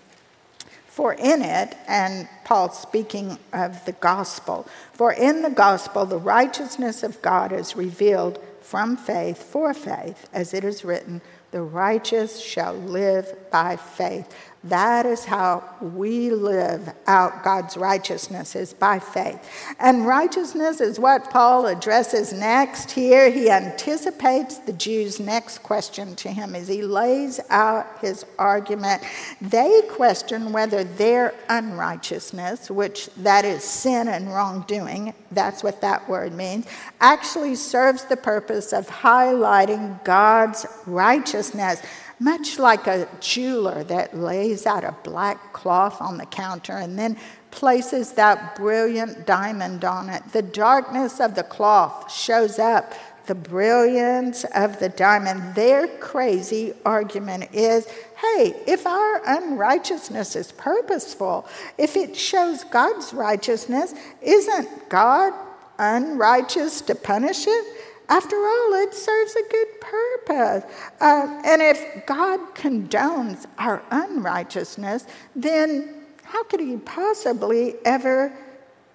For 0.87 1.13
in 1.13 1.41
it, 1.41 1.75
and 1.87 2.27
Paul 2.43 2.71
speaking 2.71 3.39
of 3.51 3.83
the 3.85 3.93
gospel, 3.93 4.67
for 4.91 5.11
in 5.11 5.41
the 5.41 5.49
gospel 5.49 6.05
the 6.05 6.19
righteousness 6.19 7.01
of 7.01 7.21
God 7.21 7.51
is 7.51 7.75
revealed 7.75 8.39
from 8.61 8.95
faith 8.95 9.41
for 9.41 9.73
faith, 9.73 10.29
as 10.31 10.53
it 10.53 10.63
is 10.63 10.85
written, 10.85 11.21
the 11.51 11.61
righteous 11.61 12.39
shall 12.39 12.73
live 12.73 13.35
by 13.51 13.75
faith. 13.75 14.33
That 14.65 15.06
is 15.06 15.26
how 15.26 15.63
we 15.82 16.30
live 16.30 16.93
out 17.06 17.43
God's 17.43 17.76
righteousness 17.76 18.56
is 18.56 18.73
by 18.73 18.97
faith. 18.97 19.38
And 19.78 20.08
righteousness 20.08 20.80
is 20.80 20.97
what 20.97 21.30
Paul 21.30 21.65
addresses 21.65 22.32
next 22.32 22.91
here. 22.91 23.30
He 23.30 23.49
anticipates 23.49 24.60
the 24.60 24.71
Jews' 24.71 25.19
next 25.19 25.63
question 25.63 26.15
to 26.15 26.30
him 26.30 26.56
as 26.56 26.69
he 26.69 26.82
lays 26.82 27.41
out 27.49 27.88
his 27.99 28.26
argument. 28.39 29.04
They 29.41 29.82
question 29.89 30.54
whether 30.54 30.86
their 30.86 31.34
unrighteousness, 31.49 32.71
which 32.71 33.10
that 33.17 33.43
is 33.43 33.65
sin 33.65 34.08
and 34.08 34.34
wrongdoing, 34.34 35.13
that's 35.30 35.62
what 35.62 35.82
that 35.82 36.08
word 36.08 36.32
means, 36.32 36.67
actually 37.02 37.56
serves 37.56 38.06
the 38.06 38.15
purpose 38.15 38.71
of 38.71 38.88
highlighting 38.88 40.02
God's 40.06 40.65
righteousness 40.86 41.82
much 42.19 42.60
like 42.60 42.88
a 42.88 43.08
jeweler 43.19 43.84
that 43.86 44.17
lays 44.17 44.65
out 44.65 44.84
a 44.84 44.95
black 45.04 45.54
cloth 45.54 46.02
on 46.02 46.17
the 46.17 46.26
counter 46.26 46.73
and 46.73 46.97
then 46.97 47.17
places 47.52 48.13
that 48.13 48.56
brilliant 48.56 49.26
diamond 49.26 49.86
on 49.86 50.10
it. 50.10 50.23
The 50.32 50.41
darkness 50.41 51.19
of 51.19 51.36
the 51.36 51.43
cloth 51.43 52.12
shows 52.12 52.60
up 52.60 52.93
the 53.26 53.36
brilliance 53.36 54.43
of 54.56 54.80
the 54.80 54.89
diamond. 54.89 55.56
Their 55.56 55.88
crazy 55.88 56.73
argument 56.86 57.49
is 57.54 57.88
hey, 58.36 58.56
if 58.67 58.88
our 58.88 59.21
unrighteousness 59.26 60.36
is 60.36 60.54
purposeful, 60.54 61.45
if 61.78 61.97
it 61.97 62.15
shows 62.15 62.63
God's 62.63 63.13
righteousness, 63.13 63.93
isn't 64.21 64.89
God 64.89 65.34
unrighteous 65.78 66.82
to 66.82 66.95
punish 66.95 67.45
it? 67.47 67.65
After 68.13 68.36
all, 68.36 68.73
it 68.76 68.93
serves 68.93 69.36
a 69.36 69.41
good 69.49 69.82
purpose. 69.82 70.71
Uh, 71.02 71.41
and 71.43 71.63
if 71.63 72.06
God 72.06 72.54
condones 72.54 73.47
our 73.58 73.82
unrighteousness, 73.89 75.08
then 75.36 75.95
how 76.21 76.43
could 76.43 76.60
He 76.60 76.78
possibly 76.78 77.73
ever 77.84 78.32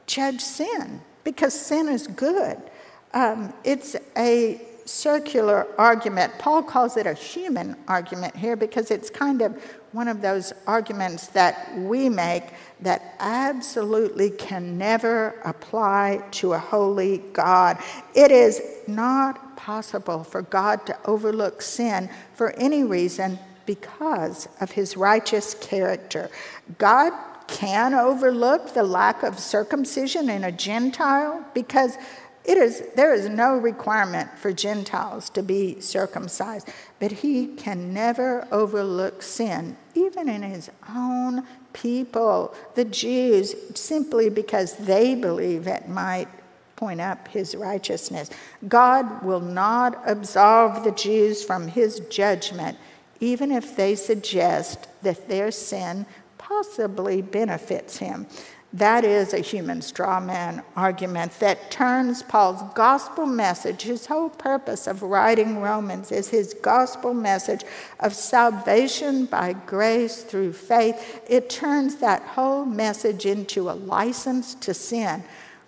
judge 0.06 0.40
sin? 0.40 1.00
Because 1.24 1.52
sin 1.52 1.88
is 1.88 2.06
good. 2.06 2.62
Um, 3.12 3.52
it's 3.64 3.96
a 4.16 4.64
circular 4.88 5.66
argument. 5.78 6.32
Paul 6.38 6.62
calls 6.62 6.96
it 6.96 7.06
a 7.06 7.14
human 7.14 7.76
argument 7.86 8.34
here 8.34 8.56
because 8.56 8.90
it's 8.90 9.10
kind 9.10 9.42
of 9.42 9.62
one 9.92 10.08
of 10.08 10.20
those 10.20 10.52
arguments 10.66 11.28
that 11.28 11.76
we 11.78 12.08
make 12.08 12.44
that 12.80 13.14
absolutely 13.20 14.30
can 14.30 14.78
never 14.78 15.40
apply 15.44 16.22
to 16.30 16.52
a 16.52 16.58
holy 16.58 17.18
God. 17.32 17.78
It 18.14 18.30
is 18.30 18.60
not 18.86 19.56
possible 19.56 20.24
for 20.24 20.42
God 20.42 20.86
to 20.86 20.98
overlook 21.04 21.62
sin 21.62 22.08
for 22.34 22.52
any 22.52 22.84
reason 22.84 23.38
because 23.66 24.48
of 24.60 24.70
his 24.70 24.96
righteous 24.96 25.54
character. 25.54 26.30
God 26.78 27.12
can 27.48 27.94
overlook 27.94 28.74
the 28.74 28.82
lack 28.82 29.22
of 29.22 29.38
circumcision 29.38 30.28
in 30.30 30.44
a 30.44 30.52
Gentile 30.52 31.44
because 31.54 31.96
it 32.48 32.56
is, 32.56 32.82
there 32.96 33.12
is 33.12 33.28
no 33.28 33.58
requirement 33.58 34.38
for 34.38 34.54
Gentiles 34.54 35.28
to 35.30 35.42
be 35.42 35.82
circumcised, 35.82 36.66
but 36.98 37.12
he 37.12 37.48
can 37.48 37.92
never 37.92 38.48
overlook 38.50 39.22
sin, 39.22 39.76
even 39.94 40.30
in 40.30 40.40
his 40.40 40.70
own 40.88 41.46
people, 41.74 42.54
the 42.74 42.86
Jews, 42.86 43.54
simply 43.74 44.30
because 44.30 44.76
they 44.76 45.14
believe 45.14 45.66
it 45.66 45.90
might 45.90 46.28
point 46.74 47.02
up 47.02 47.28
his 47.28 47.54
righteousness. 47.54 48.30
God 48.66 49.22
will 49.22 49.40
not 49.40 50.00
absolve 50.06 50.84
the 50.84 50.92
Jews 50.92 51.44
from 51.44 51.68
his 51.68 52.00
judgment, 52.08 52.78
even 53.20 53.52
if 53.52 53.76
they 53.76 53.94
suggest 53.94 54.88
that 55.02 55.28
their 55.28 55.50
sin 55.50 56.06
possibly 56.38 57.20
benefits 57.20 57.98
him. 57.98 58.26
That 58.72 59.02
is 59.02 59.32
a 59.32 59.38
human 59.38 59.80
straw 59.80 60.20
man 60.20 60.62
argument 60.76 61.40
that 61.40 61.70
turns 61.70 62.22
Paul's 62.22 62.62
gospel 62.74 63.24
message, 63.24 63.82
his 63.82 64.06
whole 64.06 64.28
purpose 64.28 64.86
of 64.86 65.02
writing 65.02 65.60
Romans 65.60 66.12
is 66.12 66.28
his 66.28 66.52
gospel 66.52 67.14
message 67.14 67.64
of 67.98 68.14
salvation 68.14 69.24
by 69.24 69.54
grace 69.54 70.22
through 70.22 70.52
faith. 70.52 71.22
It 71.28 71.48
turns 71.48 71.96
that 71.96 72.22
whole 72.22 72.66
message 72.66 73.24
into 73.24 73.70
a 73.70 73.72
license 73.72 74.54
to 74.56 74.74
sin. 74.74 75.24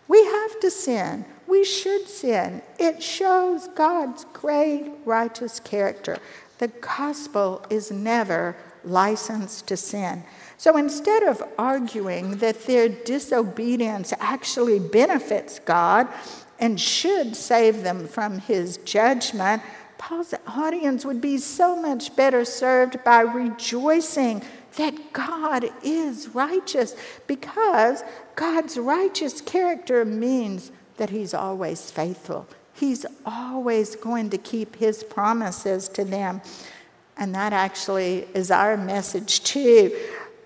We 0.07 0.23
have 0.23 0.61
to 0.61 0.71
sin. 0.71 1.25
We 1.47 1.65
should 1.65 2.07
sin. 2.07 2.61
It 2.79 3.03
shows 3.03 3.67
God's 3.69 4.27
great 4.35 4.93
righteous 5.07 5.59
character. 5.59 6.19
The 6.59 6.69
gospel 6.69 7.65
is 7.71 7.91
never 7.91 8.57
licensed 8.85 9.67
to 9.69 9.77
sin. 9.77 10.25
So 10.61 10.77
instead 10.77 11.23
of 11.23 11.43
arguing 11.59 12.37
that 12.37 12.67
their 12.67 12.91
disobedience 12.91 14.13
actually 14.21 14.79
benefits 14.79 15.59
God 15.59 16.07
and 16.59 16.79
should 16.79 17.35
save 17.35 17.83
them 17.83 18.07
from 18.07 18.41
his 18.41 18.77
judgment, 18.77 19.63
Paul's 19.97 20.35
audience 20.47 21.07
would 21.07 21.23
be 21.23 21.39
so 21.39 21.77
much 21.77 22.15
better 22.15 22.45
served 22.45 23.03
by 23.05 23.21
rejoicing 23.21 24.43
that 24.77 25.15
God 25.15 25.65
is 25.83 26.29
righteous 26.35 26.95
because 27.27 28.05
God's 28.37 28.77
righteous 28.77 29.41
character 29.41 30.05
means 30.05 30.73
that 30.99 31.09
he's 31.09 31.33
always 31.33 31.91
faithful. 31.91 32.47
He's 32.75 33.07
always 33.25 33.97
going 33.97 34.29
to 34.29 34.37
keep 34.37 34.77
his 34.77 35.05
promises 35.05 35.89
to 35.89 36.05
them. 36.05 36.43
And 37.17 37.35
that 37.35 37.55
actually 37.55 38.29
is 38.35 38.51
our 38.51 38.77
message 38.77 39.43
too 39.43 39.97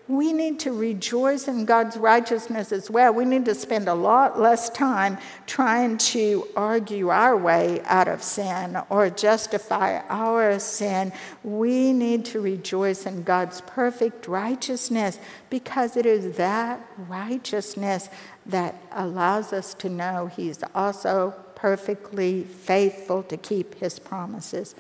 we 0.07 0.35
need 0.35 0.61
to 0.61 0.73
rejoice 0.73 1.49
in 1.49 1.65
God's 1.65 1.97
righteousness 1.97 2.73
as 2.73 2.91
well. 2.91 3.15
We 3.15 3.25
need 3.25 3.47
to 3.47 3.55
spend 3.55 3.89
a 3.89 3.95
lot 3.95 4.39
less 4.39 4.69
time 4.69 5.17
trying 5.47 5.97
to 5.99 6.47
argue 6.55 7.09
our 7.09 7.37
way 7.37 7.81
out 7.87 8.09
of 8.09 8.23
sin 8.23 8.77
or 8.91 9.09
justify 9.09 10.03
our 10.11 10.59
sin. 10.59 11.11
We 11.43 11.95
need 11.95 12.27
to 12.27 12.41
rejoice 12.41 13.07
in 13.07 13.23
God's 13.23 13.63
perfect 13.63 14.29
righteousness 14.29 15.19
because 15.49 15.97
it 15.97 16.05
is 16.05 16.37
that 16.37 16.87
righteousness 16.99 18.11
that 18.45 18.75
allows 18.93 19.55
us 19.55 19.73
to 19.75 19.89
know 19.89 20.27
He's 20.27 20.63
also 20.75 21.35
perfectly 21.55 22.45
faithful 22.45 23.23
to 23.23 23.39
keep 23.39 23.77
His 23.77 23.99
promises. 23.99 24.75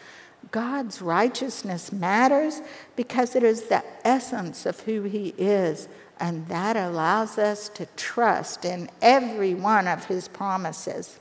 God's 0.54 1.02
righteousness 1.02 1.90
matters 1.90 2.62
because 2.94 3.34
it 3.34 3.42
is 3.42 3.64
the 3.64 3.82
essence 4.04 4.66
of 4.66 4.78
who 4.78 5.02
He 5.02 5.34
is, 5.36 5.88
and 6.20 6.46
that 6.46 6.76
allows 6.76 7.38
us 7.38 7.68
to 7.70 7.86
trust 7.96 8.64
in 8.64 8.88
every 9.02 9.52
one 9.52 9.88
of 9.88 10.04
His 10.04 10.28
promises. 10.28 11.18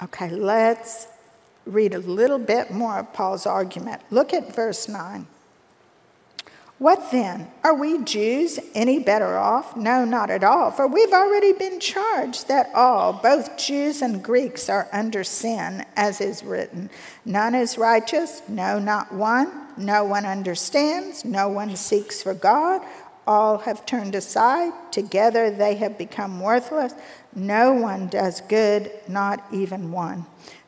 Okay, 0.00 0.30
let's 0.30 1.08
read 1.66 1.92
a 1.92 1.98
little 1.98 2.38
bit 2.38 2.70
more 2.70 3.00
of 3.00 3.12
Paul's 3.12 3.46
argument. 3.46 4.00
Look 4.12 4.32
at 4.32 4.54
verse 4.54 4.88
9. 4.88 5.26
What 6.80 7.10
then? 7.10 7.46
Are 7.62 7.74
we 7.74 8.02
Jews 8.04 8.58
any 8.74 9.00
better 9.00 9.36
off? 9.36 9.76
No, 9.76 10.06
not 10.06 10.30
at 10.30 10.42
all, 10.42 10.70
for 10.70 10.86
we've 10.86 11.12
already 11.12 11.52
been 11.52 11.78
charged 11.78 12.48
that 12.48 12.70
all, 12.74 13.12
both 13.12 13.58
Jews 13.58 14.00
and 14.00 14.24
Greeks, 14.24 14.70
are 14.70 14.88
under 14.90 15.22
sin, 15.22 15.84
as 15.94 16.22
is 16.22 16.42
written. 16.42 16.88
None 17.26 17.54
is 17.54 17.76
righteous, 17.76 18.40
no, 18.48 18.78
not 18.78 19.12
one. 19.12 19.52
No 19.76 20.04
one 20.04 20.24
understands, 20.24 21.22
no 21.22 21.50
one 21.50 21.76
seeks 21.76 22.22
for 22.22 22.32
God. 22.32 22.80
All 23.26 23.58
have 23.58 23.84
turned 23.84 24.14
aside, 24.14 24.72
together 24.90 25.50
they 25.50 25.74
have 25.74 25.98
become 25.98 26.40
worthless. 26.40 26.94
No 27.34 27.74
one 27.74 28.08
does 28.08 28.40
good, 28.40 28.90
not 29.06 29.44
even 29.52 29.92
one. 29.92 30.24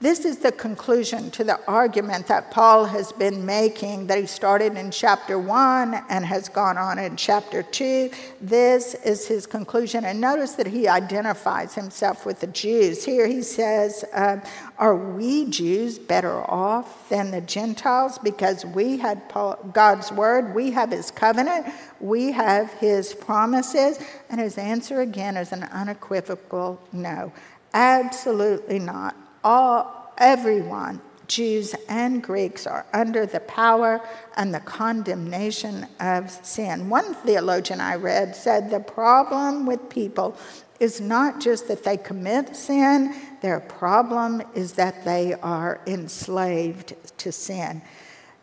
This 0.00 0.24
is 0.24 0.38
the 0.38 0.52
conclusion 0.52 1.28
to 1.32 1.42
the 1.42 1.58
argument 1.66 2.28
that 2.28 2.52
Paul 2.52 2.84
has 2.84 3.10
been 3.10 3.44
making, 3.44 4.06
that 4.06 4.18
he 4.18 4.26
started 4.26 4.76
in 4.76 4.92
chapter 4.92 5.40
1 5.40 6.04
and 6.08 6.24
has 6.24 6.48
gone 6.48 6.78
on 6.78 7.00
in 7.00 7.16
chapter 7.16 7.64
2. 7.64 8.08
This 8.40 8.94
is 8.94 9.26
his 9.26 9.44
conclusion. 9.44 10.04
And 10.04 10.20
notice 10.20 10.52
that 10.52 10.68
he 10.68 10.86
identifies 10.86 11.74
himself 11.74 12.24
with 12.24 12.38
the 12.38 12.46
Jews. 12.46 13.04
Here 13.04 13.26
he 13.26 13.42
says, 13.42 14.04
uh, 14.12 14.36
Are 14.78 14.94
we 14.94 15.46
Jews 15.46 15.98
better 15.98 16.48
off 16.48 17.08
than 17.08 17.32
the 17.32 17.40
Gentiles 17.40 18.18
because 18.18 18.64
we 18.64 18.98
had 18.98 19.28
Paul, 19.28 19.56
God's 19.72 20.12
word, 20.12 20.54
we 20.54 20.70
have 20.70 20.92
his 20.92 21.10
covenant, 21.10 21.66
we 21.98 22.30
have 22.30 22.72
his 22.74 23.14
promises? 23.14 23.98
And 24.30 24.40
his 24.40 24.58
answer 24.58 25.00
again 25.00 25.36
is 25.36 25.50
an 25.50 25.64
unequivocal 25.64 26.80
no. 26.92 27.32
Absolutely 27.74 28.78
not 28.78 29.16
all, 29.44 30.12
everyone, 30.18 31.00
Jews 31.26 31.74
and 31.88 32.22
Greeks, 32.22 32.66
are 32.66 32.86
under 32.92 33.26
the 33.26 33.40
power 33.40 34.00
and 34.36 34.54
the 34.54 34.60
condemnation 34.60 35.86
of 36.00 36.30
sin. 36.30 36.88
One 36.88 37.14
theologian 37.14 37.80
I 37.80 37.96
read 37.96 38.34
said 38.34 38.70
the 38.70 38.80
problem 38.80 39.66
with 39.66 39.90
people 39.90 40.36
is 40.80 41.00
not 41.00 41.40
just 41.40 41.68
that 41.68 41.84
they 41.84 41.96
commit 41.96 42.56
sin, 42.56 43.14
their 43.42 43.60
problem 43.60 44.42
is 44.54 44.74
that 44.74 45.04
they 45.04 45.34
are 45.34 45.80
enslaved 45.86 46.94
to 47.18 47.32
sin. 47.32 47.82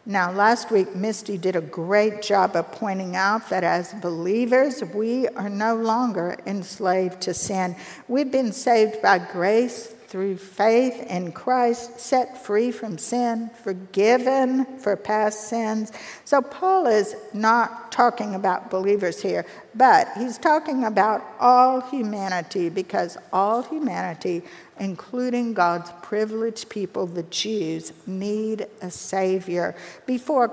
Now, 0.07 0.31
last 0.31 0.69
week, 0.69 0.95
Misty 0.95 1.35
did 1.35 1.55
a 1.55 1.61
great 1.61 2.21
job 2.21 2.55
of 2.55 2.71
pointing 2.71 3.15
out 3.15 3.49
that 3.49 3.63
as 3.63 3.91
believers, 3.95 4.83
we 4.93 5.27
are 5.29 5.49
no 5.49 5.75
longer 5.75 6.37
enslaved 6.45 7.21
to 7.21 7.33
sin. 7.33 7.75
We've 8.07 8.31
been 8.31 8.51
saved 8.51 9.01
by 9.01 9.17
grace 9.17 9.94
through 10.15 10.37
faith 10.37 11.05
in 11.09 11.29
Christ, 11.33 11.99
set 11.99 12.41
free 12.41 12.71
from 12.71 12.97
sin, 12.97 13.49
forgiven 13.61 14.63
for 14.77 14.95
past 14.95 15.49
sins. 15.49 15.91
So, 16.23 16.41
Paul 16.41 16.87
is 16.87 17.17
not 17.33 17.91
talking 17.91 18.33
about 18.33 18.71
believers 18.71 19.21
here, 19.21 19.45
but 19.75 20.07
he's 20.17 20.37
talking 20.37 20.85
about 20.85 21.21
all 21.37 21.81
humanity 21.81 22.69
because 22.69 23.17
all 23.33 23.61
humanity, 23.63 24.43
including 24.79 25.53
God's 25.53 25.91
privileged 26.01 26.69
people, 26.69 27.07
the 27.07 27.23
Jews, 27.23 27.91
need 28.07 28.67
a 28.81 28.89
Savior. 28.89 29.75
Before 30.05 30.49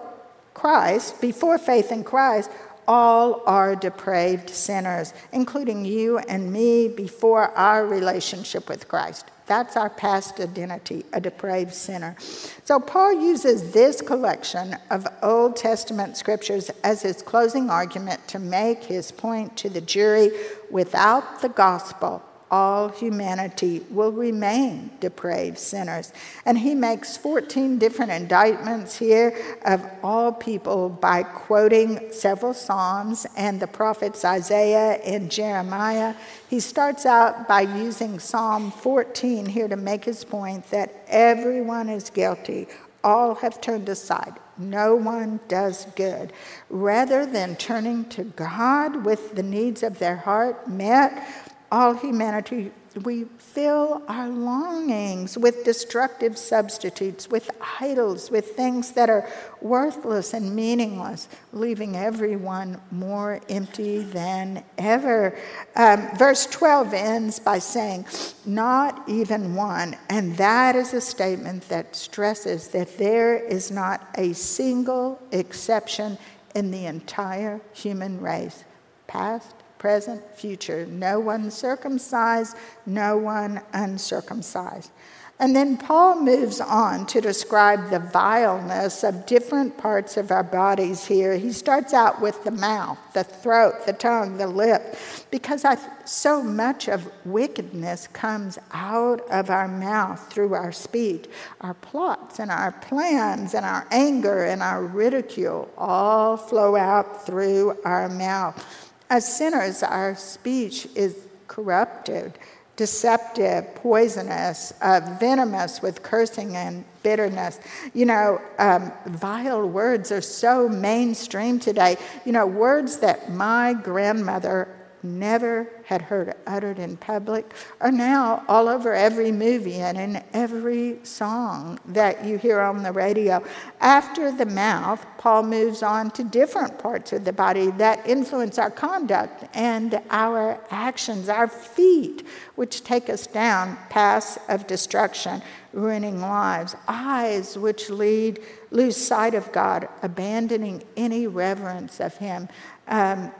Christ, 0.55 1.20
before 1.20 1.57
faith 1.57 1.92
in 1.92 2.03
Christ, 2.03 2.51
all 2.88 3.44
are 3.46 3.77
depraved 3.77 4.51
sinners, 4.51 5.14
including 5.33 5.85
you 5.85 6.18
and 6.18 6.53
me 6.53 6.88
before 6.88 7.51
our 7.51 7.87
relationship 7.87 8.68
with 8.68 8.88
Christ. 8.88 9.27
That's 9.46 9.76
our 9.76 9.90
past 9.90 10.40
identity, 10.40 11.05
a 11.12 11.20
depraved 11.20 11.74
sinner. 11.74 12.16
So 12.64 12.78
Paul 12.78 13.12
uses 13.14 13.72
this 13.72 14.00
collection 14.00 14.76
of 14.90 15.07
Old 15.22 15.57
Testament 15.57 16.16
scriptures 16.16 16.70
as 16.85 17.02
his 17.02 17.22
closing 17.22 17.68
argument 17.70 18.26
to 18.28 18.38
make 18.38 18.85
his 18.85 19.11
point 19.11 19.57
to 19.59 19.68
the 19.68 19.81
jury 19.81 20.31
without 20.70 21.42
the 21.42 21.48
gospel, 21.48 22.22
all 22.53 22.91
humanity 22.91 23.81
will 23.88 24.12
remain 24.12 24.91
depraved 25.01 25.57
sinners. 25.57 26.12
And 26.45 26.59
he 26.59 26.75
makes 26.75 27.17
14 27.17 27.79
different 27.79 28.12
indictments 28.12 28.99
here 28.99 29.35
of 29.65 29.83
all 30.03 30.33
people 30.33 30.91
by 30.91 31.23
quoting 31.23 32.12
several 32.12 32.53
Psalms 32.53 33.27
and 33.38 33.59
the 33.59 33.67
prophets 33.67 34.23
Isaiah 34.23 35.01
and 35.03 35.31
Jeremiah. 35.31 36.15
He 36.51 36.61
starts 36.61 37.07
out 37.07 37.49
by 37.49 37.62
using 37.62 38.19
Psalm 38.19 38.71
14 38.71 39.47
here 39.47 39.69
to 39.69 39.77
make 39.77 40.05
his 40.05 40.23
point 40.23 40.71
that 40.71 41.05
everyone 41.09 41.88
is 41.88 42.11
guilty, 42.11 42.69
all 43.03 43.35
have 43.37 43.62
turned 43.62 43.88
aside. 43.88 44.35
No 44.59 44.95
one 44.95 45.41
does 45.49 45.87
good. 45.97 46.33
Rather 46.69 47.25
than 47.25 47.57
turning 47.57 48.05
to 48.11 48.25
God 48.25 49.07
with 49.07 49.35
the 49.35 49.43
needs 49.43 49.83
of 49.83 49.99
their 49.99 50.17
heart 50.17 50.69
met, 50.69 51.27
all 51.72 51.94
humanity, 51.94 52.70
we 53.02 53.24
fill 53.38 54.02
our 54.06 54.28
longings 54.28 55.38
with 55.38 55.64
destructive 55.64 56.37
substitutes, 56.37 57.30
with 57.30 57.50
idols, 57.80 58.30
with 58.30 58.50
things 58.50 58.92
that 58.92 59.08
are 59.08 59.26
worthless 59.62 60.35
and 60.35 60.54
meaningless, 60.54 61.28
leaving 61.54 61.96
everyone 61.96 62.78
more 62.90 63.40
empty 63.48 64.00
than 64.00 64.62
ever. 64.76 65.35
Um, 65.74 66.11
verse 66.18 66.44
12 66.44 66.92
ends 66.92 67.38
by 67.38 67.58
saying, 67.58 68.04
Not 68.44 69.08
even 69.08 69.54
one. 69.54 69.96
And 70.11 70.37
that 70.37 70.76
is 70.76 70.92
a 70.92 71.00
statement 71.00 71.70
that 71.70 71.96
stresses 71.96 72.68
that 72.68 72.98
there 72.98 73.38
is 73.38 73.70
not 73.70 74.06
a 74.18 74.35
single 74.35 75.18
exception 75.32 76.18
in 76.54 76.70
the 76.70 76.85
entire 76.85 77.62
human 77.72 78.20
race, 78.20 78.64
past, 79.06 79.62
present, 79.83 80.23
future. 80.37 80.87
No 80.87 81.18
one 81.18 81.51
circumcised, 81.51 82.57
no 82.87 83.18
one 83.18 83.61
uncircumcised. 83.73 84.92
And 85.40 85.57
then 85.57 85.77
Paul 85.77 86.21
moves 86.21 86.61
on 86.61 87.05
to 87.07 87.21
describe 87.21 87.90
the 87.90 87.99
vileness 87.99 89.03
of 89.03 89.27
different 89.27 89.77
parts 89.77 90.16
of 90.16 90.31
our 90.31 90.45
bodies 90.45 91.05
here. 91.05 91.37
He 91.37 91.51
starts 91.51 91.92
out 91.92 92.21
with 92.21 92.45
the 92.45 92.53
mouth, 92.53 92.97
the 93.12 93.25
throat, 93.25 93.85
the 93.85 93.92
tongue, 93.92 94.37
the 94.37 94.47
lip, 94.47 94.97
because 95.33 95.64
I, 95.64 95.79
so 96.05 96.45
much 96.45 96.88
of 96.88 97.11
wickedness 97.25 98.07
comes 98.12 98.61
out 98.71 99.21
of 99.33 99.51
our 99.51 99.66
mouth 99.66 100.33
through 100.33 100.55
our 100.55 100.71
speech. 100.71 101.27
Our 101.61 101.75
plots 101.75 102.38
and 102.38 102.53
our 102.53 102.71
plans 102.71 103.55
and 103.55 103.66
our 103.66 103.85
anger 103.90 104.45
and 104.45 104.62
our 104.62 104.85
ridicule 104.85 105.68
all 105.77 106.37
flow 106.37 106.77
out 106.77 107.27
through 107.27 107.79
our 107.85 108.09
mouth. 108.09 108.82
As 109.12 109.31
sinners, 109.31 109.83
our 109.83 110.14
speech 110.14 110.88
is 110.94 111.14
corrupted, 111.46 112.33
deceptive, 112.77 113.75
poisonous, 113.75 114.72
uh, 114.81 115.16
venomous 115.20 115.83
with 115.83 116.03
cursing 116.03 116.57
and 116.57 116.83
bitterness. 117.03 117.61
You 117.92 118.07
know, 118.07 118.40
um, 118.59 118.90
vile 119.05 119.68
words 119.68 120.11
are 120.12 120.22
so 120.22 120.66
mainstream 120.66 121.61
today. 121.61 121.98
You 122.25 122.33
know, 122.33 122.46
words 122.46 123.01
that 123.01 123.31
my 123.31 123.75
grandmother 123.75 124.66
never 125.03 125.69
had 125.85 126.03
heard 126.03 126.35
uttered 126.47 126.79
in 126.79 126.97
public 126.97 127.53
are 127.81 127.91
now 127.91 128.45
all 128.49 128.69
over 128.69 128.95
every 128.95 129.33
movie 129.33 129.77
and 129.77 129.99
in 129.99 130.23
every 130.33 130.99
song 131.05 131.79
that 131.87 132.25
you 132.25 132.38
hear 132.38 132.61
on 132.61 132.83
the 132.83 132.93
radio. 132.93 133.45
After 133.81 134.31
the 134.31 134.47
mouth, 134.47 135.05
Paul 135.19 135.45
moves 135.45 135.83
on 135.83 136.11
to 136.12 136.25
different 136.25 136.79
parts 136.79 137.12
of 137.12 137.25
the 137.25 137.33
body 137.33 137.71
that 137.73 138.07
influence 138.07 138.59
our 138.59 138.71
conduct 138.71 139.45
and 139.55 140.01
our 140.11 140.61
actions, 140.71 141.29
our 141.29 141.49
feet, 141.49 142.27
which 142.55 142.85
take 142.85 143.09
us 143.09 143.27
down 143.27 143.77
paths 143.91 144.38
of 144.49 144.67
destruction, 144.67 145.43
ruining 145.73 146.21
lives, 146.21 146.77
eyes, 146.87 147.59
which 147.59 147.91
lead 147.91 148.41
lose 148.71 148.97
sight 148.97 149.35
of 149.35 149.53
God, 149.53 149.88
abandoning 150.03 150.83
any 150.97 151.27
reverence 151.27 152.01
of 152.01 152.17
Him. 152.17 152.49
Um, 152.88 153.33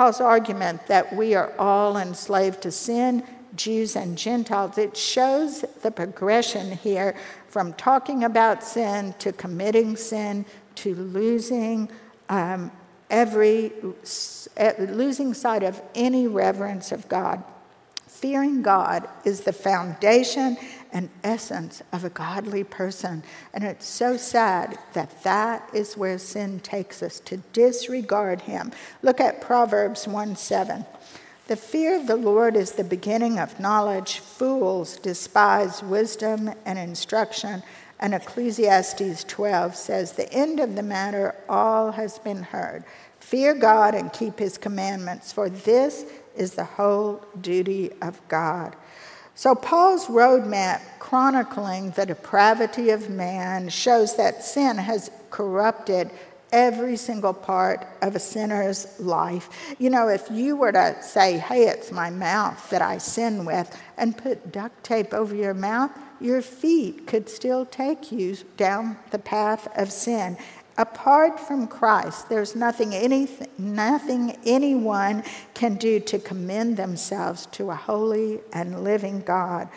Paul's 0.00 0.22
argument 0.22 0.86
that 0.86 1.14
we 1.14 1.34
are 1.34 1.52
all 1.58 1.98
enslaved 1.98 2.62
to 2.62 2.70
sin, 2.70 3.22
Jews 3.54 3.96
and 3.96 4.16
Gentiles, 4.16 4.78
it 4.78 4.96
shows 4.96 5.60
the 5.82 5.90
progression 5.90 6.72
here 6.72 7.14
from 7.48 7.74
talking 7.74 8.24
about 8.24 8.64
sin 8.64 9.14
to 9.18 9.30
committing 9.30 9.96
sin 9.96 10.46
to 10.76 10.94
losing 10.94 11.90
um, 12.30 12.72
every 13.10 13.72
losing 14.78 15.34
sight 15.34 15.62
of 15.62 15.82
any 15.94 16.26
reverence 16.26 16.92
of 16.92 17.06
God. 17.06 17.44
Fearing 18.06 18.62
God 18.62 19.06
is 19.26 19.42
the 19.42 19.52
foundation 19.52 20.56
and 20.92 21.10
essence 21.22 21.82
of 21.92 22.04
a 22.04 22.10
godly 22.10 22.64
person. 22.64 23.22
And 23.52 23.64
it's 23.64 23.86
so 23.86 24.16
sad 24.16 24.78
that 24.92 25.22
that 25.22 25.68
is 25.74 25.96
where 25.96 26.18
sin 26.18 26.60
takes 26.60 27.02
us 27.02 27.20
to 27.20 27.38
disregard 27.52 28.42
him. 28.42 28.72
Look 29.02 29.20
at 29.20 29.40
Proverbs 29.40 30.06
1 30.06 30.36
7. 30.36 30.84
The 31.46 31.56
fear 31.56 31.96
of 31.96 32.06
the 32.06 32.16
Lord 32.16 32.54
is 32.54 32.72
the 32.72 32.84
beginning 32.84 33.38
of 33.38 33.58
knowledge. 33.58 34.20
Fools 34.20 34.96
despise 34.98 35.82
wisdom 35.82 36.52
and 36.64 36.78
instruction. 36.78 37.62
And 37.98 38.14
Ecclesiastes 38.14 39.24
12 39.24 39.74
says, 39.76 40.12
The 40.12 40.32
end 40.32 40.60
of 40.60 40.76
the 40.76 40.82
matter 40.82 41.34
all 41.48 41.92
has 41.92 42.18
been 42.18 42.44
heard. 42.44 42.84
Fear 43.18 43.54
God 43.54 43.94
and 43.94 44.12
keep 44.12 44.38
his 44.38 44.58
commandments, 44.58 45.32
for 45.32 45.50
this 45.50 46.04
is 46.36 46.54
the 46.54 46.64
whole 46.64 47.24
duty 47.40 47.90
of 48.00 48.20
God. 48.28 48.74
So, 49.40 49.54
Paul's 49.54 50.04
roadmap 50.08 50.82
chronicling 50.98 51.92
the 51.92 52.04
depravity 52.04 52.90
of 52.90 53.08
man 53.08 53.70
shows 53.70 54.14
that 54.18 54.44
sin 54.44 54.76
has 54.76 55.10
corrupted 55.30 56.10
every 56.52 56.98
single 56.98 57.32
part 57.32 57.86
of 58.02 58.14
a 58.14 58.18
sinner's 58.18 59.00
life. 59.00 59.48
You 59.78 59.88
know, 59.88 60.08
if 60.08 60.30
you 60.30 60.56
were 60.56 60.72
to 60.72 61.02
say, 61.02 61.38
hey, 61.38 61.68
it's 61.68 61.90
my 61.90 62.10
mouth 62.10 62.68
that 62.68 62.82
I 62.82 62.98
sin 62.98 63.46
with, 63.46 63.74
and 63.96 64.14
put 64.14 64.52
duct 64.52 64.84
tape 64.84 65.14
over 65.14 65.34
your 65.34 65.54
mouth, 65.54 65.90
your 66.20 66.42
feet 66.42 67.06
could 67.06 67.30
still 67.30 67.64
take 67.64 68.12
you 68.12 68.36
down 68.58 68.98
the 69.10 69.18
path 69.18 69.68
of 69.74 69.90
sin. 69.90 70.36
Apart 70.80 71.38
from 71.38 71.66
Christ, 71.66 72.30
there's 72.30 72.56
nothing, 72.56 72.94
anything, 72.94 73.48
nothing 73.58 74.34
anyone 74.46 75.22
can 75.52 75.74
do 75.74 76.00
to 76.00 76.18
commend 76.18 76.78
themselves 76.78 77.44
to 77.52 77.68
a 77.70 77.74
holy 77.74 78.40
and 78.54 78.82
living 78.82 79.20
God. 79.20 79.68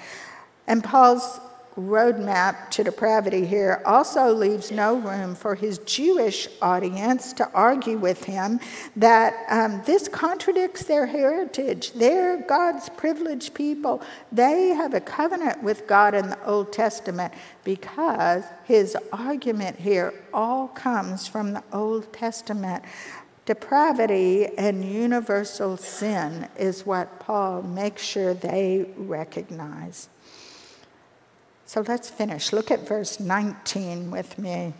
And 0.65 0.81
Paul's 0.81 1.41
roadmap 1.75 2.69
to 2.69 2.83
depravity 2.83 3.45
here 3.45 3.81
also 3.85 4.33
leaves 4.33 4.71
no 4.71 4.95
room 4.95 5.35
for 5.35 5.55
his 5.55 5.79
Jewish 5.79 6.47
audience 6.61 7.33
to 7.33 7.49
argue 7.51 7.97
with 7.97 8.23
him 8.23 8.59
that 8.95 9.33
um, 9.49 9.81
this 9.85 10.07
contradicts 10.07 10.83
their 10.85 11.05
heritage. 11.05 11.93
They're 11.93 12.37
God's 12.43 12.89
privileged 12.89 13.53
people. 13.53 14.01
They 14.31 14.69
have 14.69 14.93
a 14.93 15.01
covenant 15.01 15.63
with 15.63 15.87
God 15.87 16.13
in 16.13 16.29
the 16.29 16.45
Old 16.45 16.71
Testament 16.71 17.33
because 17.63 18.43
his 18.65 18.95
argument 19.11 19.79
here 19.79 20.13
all 20.33 20.67
comes 20.67 21.27
from 21.27 21.53
the 21.53 21.63
Old 21.73 22.11
Testament. 22.13 22.83
Depravity 23.45 24.47
and 24.57 24.85
universal 24.85 25.75
sin 25.75 26.47
is 26.57 26.85
what 26.85 27.19
Paul 27.19 27.61
makes 27.61 28.01
sure 28.01 28.33
they 28.33 28.89
recognize. 28.95 30.07
So 31.73 31.83
let's 31.87 32.07
finish. 32.07 32.53
Look 32.53 32.69
at 32.69 32.87
verse 32.87 33.19
19 33.19 34.11
with 34.11 34.37
me. 34.37 34.75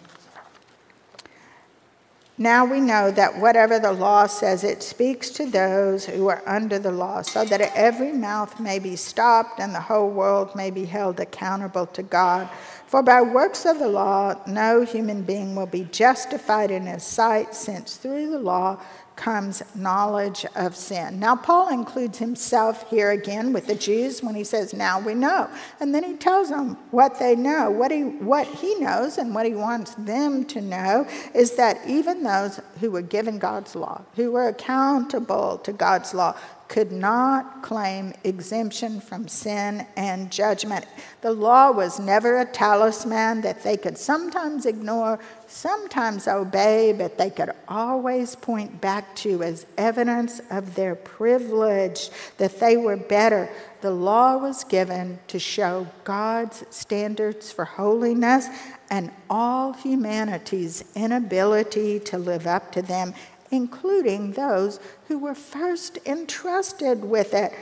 Now 2.38 2.65
we 2.65 2.79
know 2.82 3.10
that 3.10 3.39
whatever 3.39 3.79
the 3.79 3.91
law 3.91 4.27
says, 4.27 4.63
it 4.63 4.84
speaks 4.84 5.32
to 5.32 5.49
those 5.49 6.06
who 6.06 6.27
are 6.27 6.43
under 6.45 6.77
the 6.77 6.91
law, 6.91 7.23
so 7.23 7.45
that 7.45 7.62
every 7.75 8.12
mouth 8.12 8.60
may 8.60 8.77
be 8.77 8.95
stopped 8.95 9.60
and 9.60 9.73
the 9.73 9.79
whole 9.79 10.12
world 10.12 10.56
may 10.56 10.69
be 10.69 10.86
held 10.86 11.19
accountable 11.19 11.88
to 11.88 12.03
God. 12.03 12.47
For 12.86 13.01
by 13.01 13.23
works 13.23 13.65
of 13.65 13.79
the 13.79 13.88
law, 13.88 14.39
no 14.45 14.84
human 14.84 15.23
being 15.23 15.56
will 15.56 15.65
be 15.65 15.86
justified 15.86 16.69
in 16.69 16.86
his 16.86 17.01
sight, 17.01 17.56
since 17.56 17.95
through 17.95 18.29
the 18.29 18.38
law 18.38 18.79
comes 19.15 19.63
knowledge 19.76 20.45
of 20.56 20.76
sin. 20.76 21.19
Now, 21.19 21.36
Paul 21.36 21.69
includes 21.69 22.17
himself 22.17 22.89
here 22.89 23.12
again 23.12 23.54
with 23.54 23.67
the 23.67 23.76
Jews 23.76 24.23
when 24.23 24.36
he 24.36 24.43
says, 24.43 24.73
Now 24.73 24.99
we 24.99 25.13
know. 25.13 25.49
And 25.80 25.93
then 25.93 26.04
he 26.04 26.15
tells 26.15 26.49
them 26.49 26.78
what 26.91 27.19
they 27.19 27.36
know. 27.36 27.69
What 27.69 27.91
he, 27.91 28.02
what 28.02 28.47
he 28.47 28.76
knows 28.76 29.17
and 29.17 29.34
what 29.34 29.45
he 29.45 29.54
wants 29.54 29.95
them 29.95 30.45
to 30.45 30.62
know 30.62 31.08
is 31.34 31.54
that 31.54 31.80
even 31.88 32.23
those 32.23 32.60
who 32.80 32.91
were 32.91 33.02
given 33.02 33.39
God's 33.39 33.76
law, 33.76 34.02
who 34.15 34.32
were 34.32 34.47
accountable 34.47 35.58
to 35.60 35.73
God's 35.73 36.13
law, 36.13 36.36
could 36.73 36.91
not 36.91 37.62
claim 37.62 38.13
exemption 38.23 39.00
from 39.00 39.27
sin 39.27 39.85
and 39.96 40.31
judgment. 40.31 40.85
The 41.21 41.31
law 41.31 41.69
was 41.69 42.00
never 42.00 42.40
a 42.40 42.46
talisman 42.46 43.42
that 43.42 43.62
they 43.62 43.77
could 43.77 43.96
sometimes 43.96 44.65
ignore, 44.65 45.19
sometimes 45.54 46.27
oh, 46.27 46.41
obey, 46.41 46.93
but 46.97 47.17
they 47.17 47.29
could 47.29 47.51
always 47.67 48.35
point 48.35 48.81
back 48.81 49.15
to 49.17 49.43
as 49.43 49.65
evidence 49.77 50.41
of 50.49 50.75
their 50.75 50.95
privilege 50.95 52.10
that 52.37 52.60
they 52.60 52.75
were 52.75 52.97
better. 52.97 53.49
The 53.81 53.91
law 53.91 54.37
was 54.37 54.63
given 54.63 55.19
to 55.27 55.39
show 55.39 55.87
God's 56.04 56.63
standards 56.69 57.51
for 57.51 57.65
holiness 57.65 58.47
and 58.89 59.12
all 59.29 59.73
humanity's 59.73 60.83
inability 60.95 61.99
to 61.99 62.17
live 62.17 62.47
up 62.47 62.71
to 62.73 62.81
them 62.81 63.13
including 63.54 64.31
those 64.31 64.79
who 65.08 65.19
were 65.19 65.35
first 65.35 65.99
entrusted 66.08 67.06
with 67.06 67.35
it, 67.35 67.54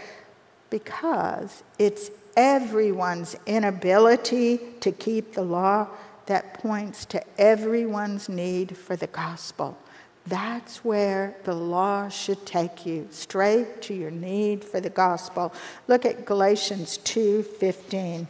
because 0.69 1.63
it's 1.77 2.09
everyone's 2.37 3.35
inability 3.45 4.57
to 4.79 4.89
keep 4.91 5.33
the 5.33 5.41
law 5.41 5.85
that 6.32 6.53
points 6.53 7.03
to 7.03 7.21
everyone's 7.38 8.29
need 8.29 8.77
for 8.77 8.95
the 8.95 9.07
gospel. 9.07 9.77
That's 10.25 10.77
where 10.77 11.36
the 11.43 11.53
law 11.53 12.07
should 12.07 12.45
take 12.45 12.86
you, 12.86 13.09
straight 13.11 13.82
to 13.82 13.93
your 13.93 14.11
need 14.11 14.63
for 14.63 14.79
the 14.79 14.89
gospel. 14.89 15.51
Look 15.89 16.05
at 16.05 16.23
Galatians 16.23 16.99
2:15. 16.99 18.29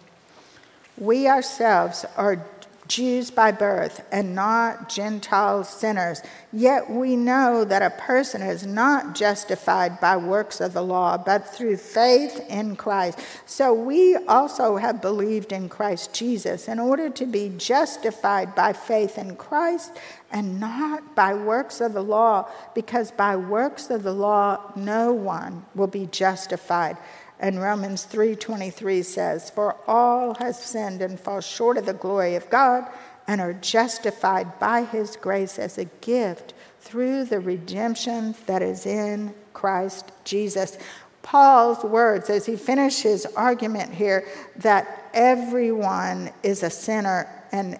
We 0.97 1.27
ourselves 1.27 2.03
are 2.17 2.43
Jews 2.91 3.31
by 3.31 3.53
birth 3.53 4.05
and 4.11 4.35
not 4.35 4.89
Gentile 4.89 5.63
sinners. 5.63 6.21
Yet 6.51 6.89
we 6.89 7.15
know 7.15 7.63
that 7.63 7.81
a 7.81 7.89
person 8.01 8.41
is 8.41 8.65
not 8.65 9.15
justified 9.15 10.01
by 10.01 10.17
works 10.17 10.59
of 10.59 10.73
the 10.73 10.81
law, 10.81 11.17
but 11.17 11.47
through 11.47 11.77
faith 11.77 12.45
in 12.49 12.75
Christ. 12.75 13.17
So 13.45 13.73
we 13.73 14.17
also 14.27 14.75
have 14.75 15.01
believed 15.01 15.53
in 15.53 15.69
Christ 15.69 16.13
Jesus 16.13 16.67
in 16.67 16.79
order 16.79 17.09
to 17.11 17.25
be 17.25 17.53
justified 17.57 18.55
by 18.55 18.73
faith 18.73 19.17
in 19.17 19.37
Christ 19.37 19.97
and 20.29 20.59
not 20.59 21.15
by 21.15 21.33
works 21.33 21.79
of 21.79 21.93
the 21.93 22.03
law, 22.03 22.49
because 22.75 23.11
by 23.11 23.37
works 23.37 23.89
of 23.89 24.03
the 24.03 24.13
law 24.13 24.73
no 24.75 25.13
one 25.13 25.65
will 25.75 25.87
be 25.87 26.07
justified. 26.07 26.97
And 27.41 27.59
Romans 27.59 28.03
3:23 28.03 29.01
says, 29.01 29.49
"For 29.49 29.75
all 29.87 30.35
have 30.35 30.55
sinned 30.55 31.01
and 31.01 31.19
fall 31.19 31.41
short 31.41 31.75
of 31.77 31.87
the 31.87 31.93
glory 31.93 32.35
of 32.35 32.49
God 32.51 32.85
and 33.27 33.41
are 33.41 33.53
justified 33.53 34.59
by 34.59 34.83
his 34.83 35.15
grace 35.15 35.57
as 35.57 35.77
a 35.77 35.85
gift 35.85 36.53
through 36.79 37.25
the 37.25 37.39
redemption 37.39 38.35
that 38.45 38.61
is 38.61 38.85
in 38.85 39.33
Christ 39.53 40.11
Jesus." 40.23 40.77
Paul's 41.23 41.83
words 41.83 42.29
as 42.29 42.45
he 42.45 42.55
finishes 42.55 43.23
his 43.23 43.35
argument 43.35 43.93
here 43.93 44.23
that 44.55 45.09
everyone 45.13 46.31
is 46.43 46.63
a 46.63 46.69
sinner 46.69 47.27
and 47.51 47.79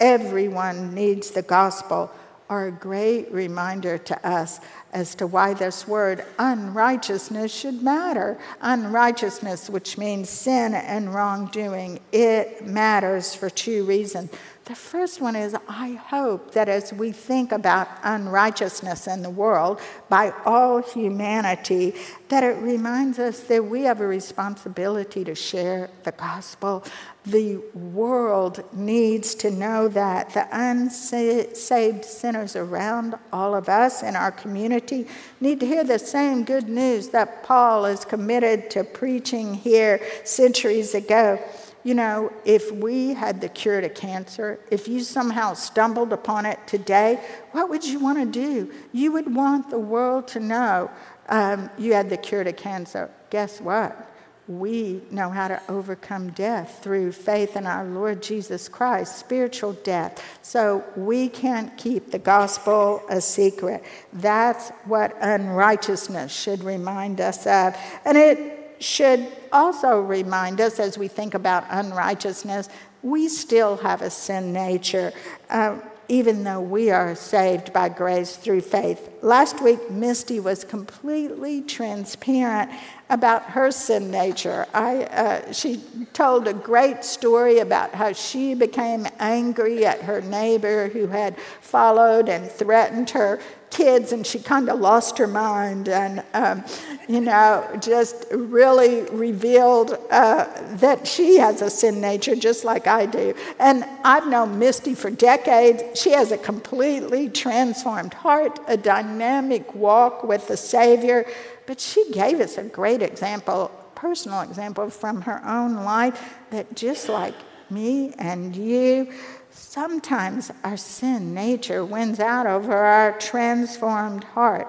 everyone 0.00 0.94
needs 0.94 1.30
the 1.30 1.42
gospel 1.42 2.10
are 2.50 2.66
a 2.66 2.72
great 2.72 3.32
reminder 3.32 3.96
to 3.96 4.26
us 4.26 4.60
as 4.94 5.16
to 5.16 5.26
why 5.26 5.52
this 5.52 5.86
word 5.86 6.24
unrighteousness 6.38 7.52
should 7.52 7.82
matter. 7.82 8.38
Unrighteousness, 8.60 9.68
which 9.68 9.98
means 9.98 10.30
sin 10.30 10.72
and 10.72 11.12
wrongdoing, 11.12 11.98
it 12.12 12.64
matters 12.64 13.34
for 13.34 13.50
two 13.50 13.84
reasons. 13.84 14.30
The 14.64 14.74
first 14.74 15.20
one 15.20 15.36
is 15.36 15.54
I 15.68 15.92
hope 15.92 16.52
that 16.52 16.70
as 16.70 16.90
we 16.90 17.12
think 17.12 17.52
about 17.52 17.86
unrighteousness 18.02 19.06
in 19.06 19.20
the 19.20 19.28
world 19.28 19.78
by 20.08 20.32
all 20.46 20.80
humanity, 20.80 21.94
that 22.30 22.42
it 22.42 22.56
reminds 22.62 23.18
us 23.18 23.40
that 23.40 23.66
we 23.66 23.82
have 23.82 24.00
a 24.00 24.06
responsibility 24.06 25.22
to 25.24 25.34
share 25.34 25.90
the 26.04 26.12
gospel. 26.12 26.82
The 27.26 27.58
world 27.74 28.64
needs 28.72 29.34
to 29.36 29.50
know 29.50 29.86
that 29.88 30.32
the 30.32 30.48
unsaved 30.50 32.04
sinners 32.06 32.56
around 32.56 33.16
all 33.34 33.54
of 33.54 33.68
us 33.68 34.02
in 34.02 34.16
our 34.16 34.32
community 34.32 35.06
need 35.42 35.60
to 35.60 35.66
hear 35.66 35.84
the 35.84 35.98
same 35.98 36.42
good 36.42 36.70
news 36.70 37.08
that 37.08 37.42
Paul 37.42 37.84
is 37.84 38.06
committed 38.06 38.70
to 38.70 38.82
preaching 38.82 39.52
here 39.52 40.00
centuries 40.24 40.94
ago. 40.94 41.38
You 41.84 41.94
know, 41.94 42.32
if 42.46 42.72
we 42.72 43.12
had 43.12 43.42
the 43.42 43.48
cure 43.48 43.82
to 43.82 43.90
cancer, 43.90 44.58
if 44.70 44.88
you 44.88 45.00
somehow 45.00 45.52
stumbled 45.52 46.14
upon 46.14 46.46
it 46.46 46.58
today, 46.66 47.20
what 47.52 47.68
would 47.68 47.84
you 47.84 48.00
want 48.00 48.18
to 48.18 48.24
do? 48.24 48.72
You 48.92 49.12
would 49.12 49.34
want 49.34 49.68
the 49.68 49.78
world 49.78 50.26
to 50.28 50.40
know 50.40 50.90
um, 51.28 51.68
you 51.78 51.92
had 51.92 52.08
the 52.08 52.16
cure 52.16 52.42
to 52.42 52.54
cancer. 52.54 53.10
Guess 53.28 53.60
what? 53.60 54.10
We 54.46 55.02
know 55.10 55.30
how 55.30 55.48
to 55.48 55.60
overcome 55.70 56.30
death 56.32 56.80
through 56.82 57.12
faith 57.12 57.56
in 57.56 57.66
our 57.66 57.84
Lord 57.84 58.22
Jesus 58.22 58.68
Christ, 58.68 59.18
spiritual 59.18 59.72
death. 59.72 60.22
So 60.42 60.84
we 60.96 61.28
can't 61.30 61.76
keep 61.78 62.10
the 62.10 62.18
gospel 62.18 63.02
a 63.08 63.22
secret. 63.22 63.82
That's 64.12 64.70
what 64.84 65.16
unrighteousness 65.20 66.30
should 66.30 66.62
remind 66.62 67.22
us 67.22 67.46
of. 67.46 67.76
And 68.04 68.18
it 68.18 68.63
should 68.78 69.26
also 69.52 70.00
remind 70.00 70.60
us 70.60 70.78
as 70.78 70.98
we 70.98 71.08
think 71.08 71.34
about 71.34 71.64
unrighteousness, 71.70 72.68
we 73.02 73.28
still 73.28 73.76
have 73.78 74.02
a 74.02 74.10
sin 74.10 74.52
nature. 74.52 75.12
Uh, 75.48 75.78
even 76.08 76.44
though 76.44 76.60
we 76.60 76.90
are 76.90 77.14
saved 77.14 77.72
by 77.72 77.88
grace 77.88 78.36
through 78.36 78.60
faith. 78.60 79.08
Last 79.22 79.62
week, 79.62 79.90
Misty 79.90 80.40
was 80.40 80.64
completely 80.64 81.62
transparent 81.62 82.70
about 83.14 83.44
her 83.44 83.70
sin 83.70 84.10
nature. 84.10 84.66
I, 84.74 85.04
uh, 85.04 85.52
she 85.52 85.80
told 86.12 86.48
a 86.48 86.52
great 86.52 87.04
story 87.04 87.60
about 87.60 87.94
how 87.94 88.12
she 88.12 88.54
became 88.54 89.06
angry 89.20 89.86
at 89.86 90.02
her 90.02 90.20
neighbor 90.20 90.88
who 90.88 91.06
had 91.06 91.38
followed 91.60 92.28
and 92.28 92.50
threatened 92.50 93.10
her 93.10 93.38
kids, 93.70 94.12
and 94.12 94.26
she 94.26 94.38
kind 94.38 94.68
of 94.68 94.80
lost 94.80 95.18
her 95.18 95.26
mind 95.26 95.88
and, 95.88 96.24
um, 96.32 96.64
you 97.08 97.20
know, 97.20 97.64
just 97.80 98.26
really 98.30 99.02
revealed 99.10 99.98
uh, 100.10 100.46
that 100.76 101.06
she 101.06 101.38
has 101.38 101.60
a 101.60 101.68
sin 101.68 102.00
nature 102.00 102.36
just 102.36 102.64
like 102.64 102.86
I 102.86 103.06
do. 103.06 103.34
And 103.58 103.84
I've 104.04 104.26
known 104.28 104.58
Misty 104.58 104.94
for 104.94 105.10
decades. 105.10 106.00
She 106.00 106.10
has 106.10 106.30
a 106.30 106.38
completely 106.38 107.28
transformed 107.28 108.14
heart, 108.14 108.60
a 108.68 108.76
dynamic 108.76 109.74
walk 109.74 110.22
with 110.24 110.46
the 110.48 110.56
Savior. 110.56 111.26
But 111.66 111.80
she 111.80 112.10
gave 112.10 112.40
us 112.40 112.58
a 112.58 112.64
great 112.64 113.02
example, 113.02 113.70
personal 113.94 114.40
example 114.42 114.90
from 114.90 115.22
her 115.22 115.44
own 115.46 115.84
life 115.84 116.34
that 116.50 116.74
just 116.76 117.08
like 117.08 117.34
me 117.70 118.12
and 118.18 118.54
you, 118.54 119.12
Sometimes 119.54 120.50
our 120.64 120.76
sin 120.76 121.32
nature 121.32 121.84
wins 121.84 122.18
out 122.18 122.46
over 122.46 122.74
our 122.74 123.16
transformed 123.18 124.24
heart. 124.24 124.68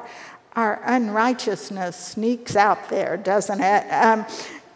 Our 0.56 0.80
unrighteousness 0.86 1.96
sneaks 1.96 2.56
out 2.56 2.90
there, 2.90 3.18
doesn't 3.18 3.62
it? 3.62 3.92
Um, 3.92 4.26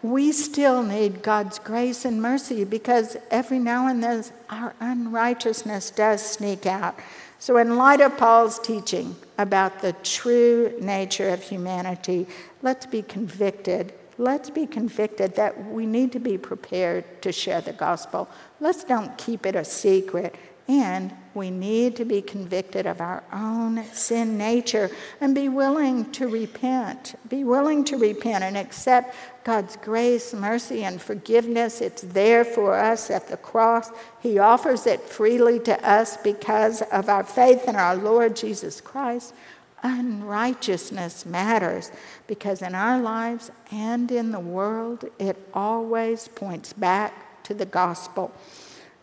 we 0.02 0.32
still 0.32 0.82
need 0.82 1.22
God's 1.22 1.60
grace 1.60 2.06
and 2.06 2.22
mercy 2.22 2.64
because 2.64 3.18
every 3.30 3.60
now 3.60 3.88
and 3.88 4.04
then 4.04 4.24
our 4.50 4.74
unrighteousness 4.80 5.92
does 5.92 6.24
sneak 6.24 6.66
out. 6.66 6.98
So, 7.40 7.58
in 7.58 7.78
light 7.78 8.02
of 8.02 8.18
Paul's 8.18 8.60
teaching 8.60 9.16
about 9.38 9.82
the 9.82 9.94
true 10.04 10.74
nature 10.82 11.30
of 11.30 11.42
humanity, 11.42 12.28
let's 12.62 12.86
be 12.86 13.02
convicted 13.02 13.94
let's 14.20 14.50
be 14.50 14.68
convicted 14.68 15.36
that 15.36 15.72
we 15.72 15.86
need 15.86 16.12
to 16.12 16.20
be 16.20 16.38
prepared 16.38 17.22
to 17.22 17.32
share 17.32 17.62
the 17.62 17.74
gospel. 17.74 18.28
Let's 18.60 18.84
don't 18.84 19.18
keep 19.18 19.46
it 19.46 19.56
a 19.56 19.64
secret. 19.64 20.36
And 20.70 21.12
we 21.34 21.50
need 21.50 21.96
to 21.96 22.06
be 22.06 22.22
convicted 22.22 22.86
of 22.86 23.02
our 23.02 23.24
own 23.34 23.84
sin 23.86 24.38
nature 24.38 24.92
and 25.20 25.34
be 25.34 25.50
willing 25.50 26.12
to 26.12 26.28
repent. 26.28 27.16
Be 27.28 27.44
willing 27.44 27.84
to 27.86 27.98
repent 27.98 28.44
and 28.44 28.56
accept 28.56 29.16
God's 29.44 29.78
grace, 29.78 30.32
mercy, 30.32 30.84
and 30.84 31.02
forgiveness. 31.02 31.82
It's 31.82 32.04
there 32.04 32.46
for 32.46 32.76
us 32.76 33.10
at 33.10 33.30
the 33.30 33.38
cross. 33.38 33.90
He 34.22 34.38
offers 34.38 34.86
it 34.86 35.02
freely 35.02 35.58
to 35.62 35.90
us 35.90 36.18
because 36.18 36.84
of 36.84 37.10
our 37.10 37.24
faith 37.24 37.68
in 37.68 37.76
our 37.76 37.96
Lord 37.96 38.36
Jesus 38.36 38.80
Christ 38.80 39.34
unrighteousness 39.82 41.26
matters 41.26 41.90
because 42.28 42.62
in 42.62 42.76
our 42.76 43.00
lives 43.00 43.50
and 43.72 44.12
in 44.12 44.32
the 44.32 44.40
world, 44.40 45.06
it 45.20 45.38
always 45.54 46.28
points 46.28 46.74
back 46.74 47.42
to 47.44 47.54
the 47.54 47.66
gospel. 47.66 48.34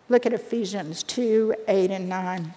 Look 0.08 0.24
at 0.26 0.32
Ephesians 0.32 1.02
2 1.02 1.54
8 1.66 1.90
and 1.90 2.08
9. 2.08 2.54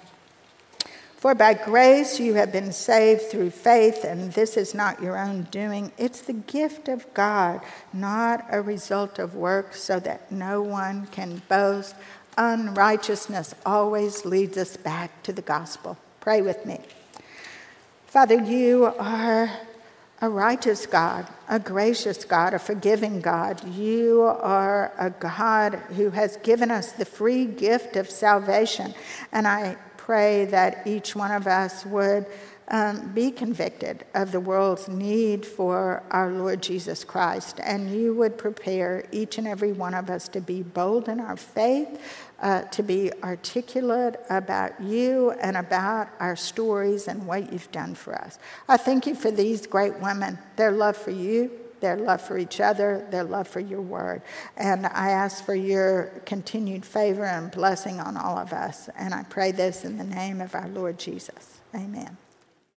For 1.17 1.35
by 1.35 1.53
grace 1.53 2.19
you 2.19 2.35
have 2.35 2.51
been 2.51 2.71
saved 2.71 3.23
through 3.23 3.49
faith, 3.49 4.05
and 4.05 4.31
this 4.31 4.55
is 4.55 4.73
not 4.73 5.01
your 5.01 5.17
own 5.17 5.43
doing. 5.51 5.91
It's 5.97 6.21
the 6.21 6.33
gift 6.33 6.87
of 6.87 7.13
God, 7.13 7.59
not 7.91 8.45
a 8.49 8.61
result 8.61 9.19
of 9.19 9.35
works, 9.35 9.81
so 9.81 9.99
that 9.99 10.31
no 10.31 10.61
one 10.61 11.07
can 11.07 11.41
boast. 11.49 11.95
Unrighteousness 12.37 13.53
always 13.65 14.23
leads 14.23 14.57
us 14.57 14.77
back 14.77 15.21
to 15.23 15.33
the 15.33 15.41
gospel. 15.41 15.97
Pray 16.21 16.41
with 16.41 16.65
me. 16.65 16.79
Father, 18.07 18.41
you 18.41 18.93
are 18.97 19.51
a 20.21 20.29
righteous 20.29 20.85
God, 20.85 21.27
a 21.47 21.59
gracious 21.59 22.25
God, 22.25 22.53
a 22.53 22.59
forgiving 22.59 23.21
God. 23.21 23.65
You 23.69 24.23
are 24.23 24.91
a 24.97 25.09
God 25.09 25.75
who 25.95 26.09
has 26.09 26.37
given 26.37 26.71
us 26.71 26.91
the 26.91 27.05
free 27.05 27.45
gift 27.45 27.95
of 27.95 28.09
salvation. 28.09 28.93
And 29.31 29.47
I 29.47 29.77
pray 29.97 30.45
that 30.45 30.85
each 30.85 31.15
one 31.15 31.31
of 31.31 31.47
us 31.47 31.85
would 31.85 32.25
um, 32.69 33.11
be 33.13 33.31
convicted 33.31 34.05
of 34.13 34.31
the 34.31 34.39
world's 34.39 34.87
need 34.87 35.45
for 35.45 36.03
our 36.11 36.31
Lord 36.31 36.61
Jesus 36.61 37.03
Christ, 37.03 37.59
and 37.63 37.91
you 37.91 38.13
would 38.13 38.37
prepare 38.37 39.05
each 39.11 39.37
and 39.37 39.47
every 39.47 39.71
one 39.71 39.93
of 39.93 40.09
us 40.09 40.27
to 40.29 40.41
be 40.41 40.61
bold 40.61 41.09
in 41.09 41.19
our 41.19 41.37
faith, 41.37 41.99
uh, 42.41 42.63
to 42.63 42.83
be 42.83 43.11
articulate 43.23 44.15
about 44.29 44.79
you 44.81 45.31
and 45.31 45.57
about 45.57 46.09
our 46.19 46.35
stories 46.35 47.07
and 47.07 47.25
what 47.25 47.51
you've 47.51 47.71
done 47.71 47.95
for 47.95 48.15
us. 48.15 48.39
I 48.67 48.77
thank 48.77 49.05
you 49.05 49.15
for 49.15 49.31
these 49.31 49.67
great 49.67 49.99
women, 49.99 50.39
their 50.55 50.71
love 50.71 50.95
for 50.97 51.11
you, 51.11 51.51
their 51.79 51.97
love 51.97 52.21
for 52.21 52.37
each 52.37 52.59
other, 52.59 53.07
their 53.09 53.23
love 53.23 53.47
for 53.47 53.59
your 53.59 53.81
word. 53.81 54.21
And 54.57 54.85
I 54.85 55.11
ask 55.11 55.43
for 55.43 55.55
your 55.55 56.21
continued 56.25 56.85
favor 56.85 57.25
and 57.25 57.51
blessing 57.51 57.99
on 57.99 58.17
all 58.17 58.37
of 58.37 58.53
us. 58.53 58.89
And 58.97 59.13
I 59.13 59.23
pray 59.23 59.51
this 59.51 59.85
in 59.85 59.97
the 59.97 60.03
name 60.03 60.41
of 60.41 60.55
our 60.55 60.67
Lord 60.67 60.97
Jesus. 60.97 61.59
Amen. 61.73 62.17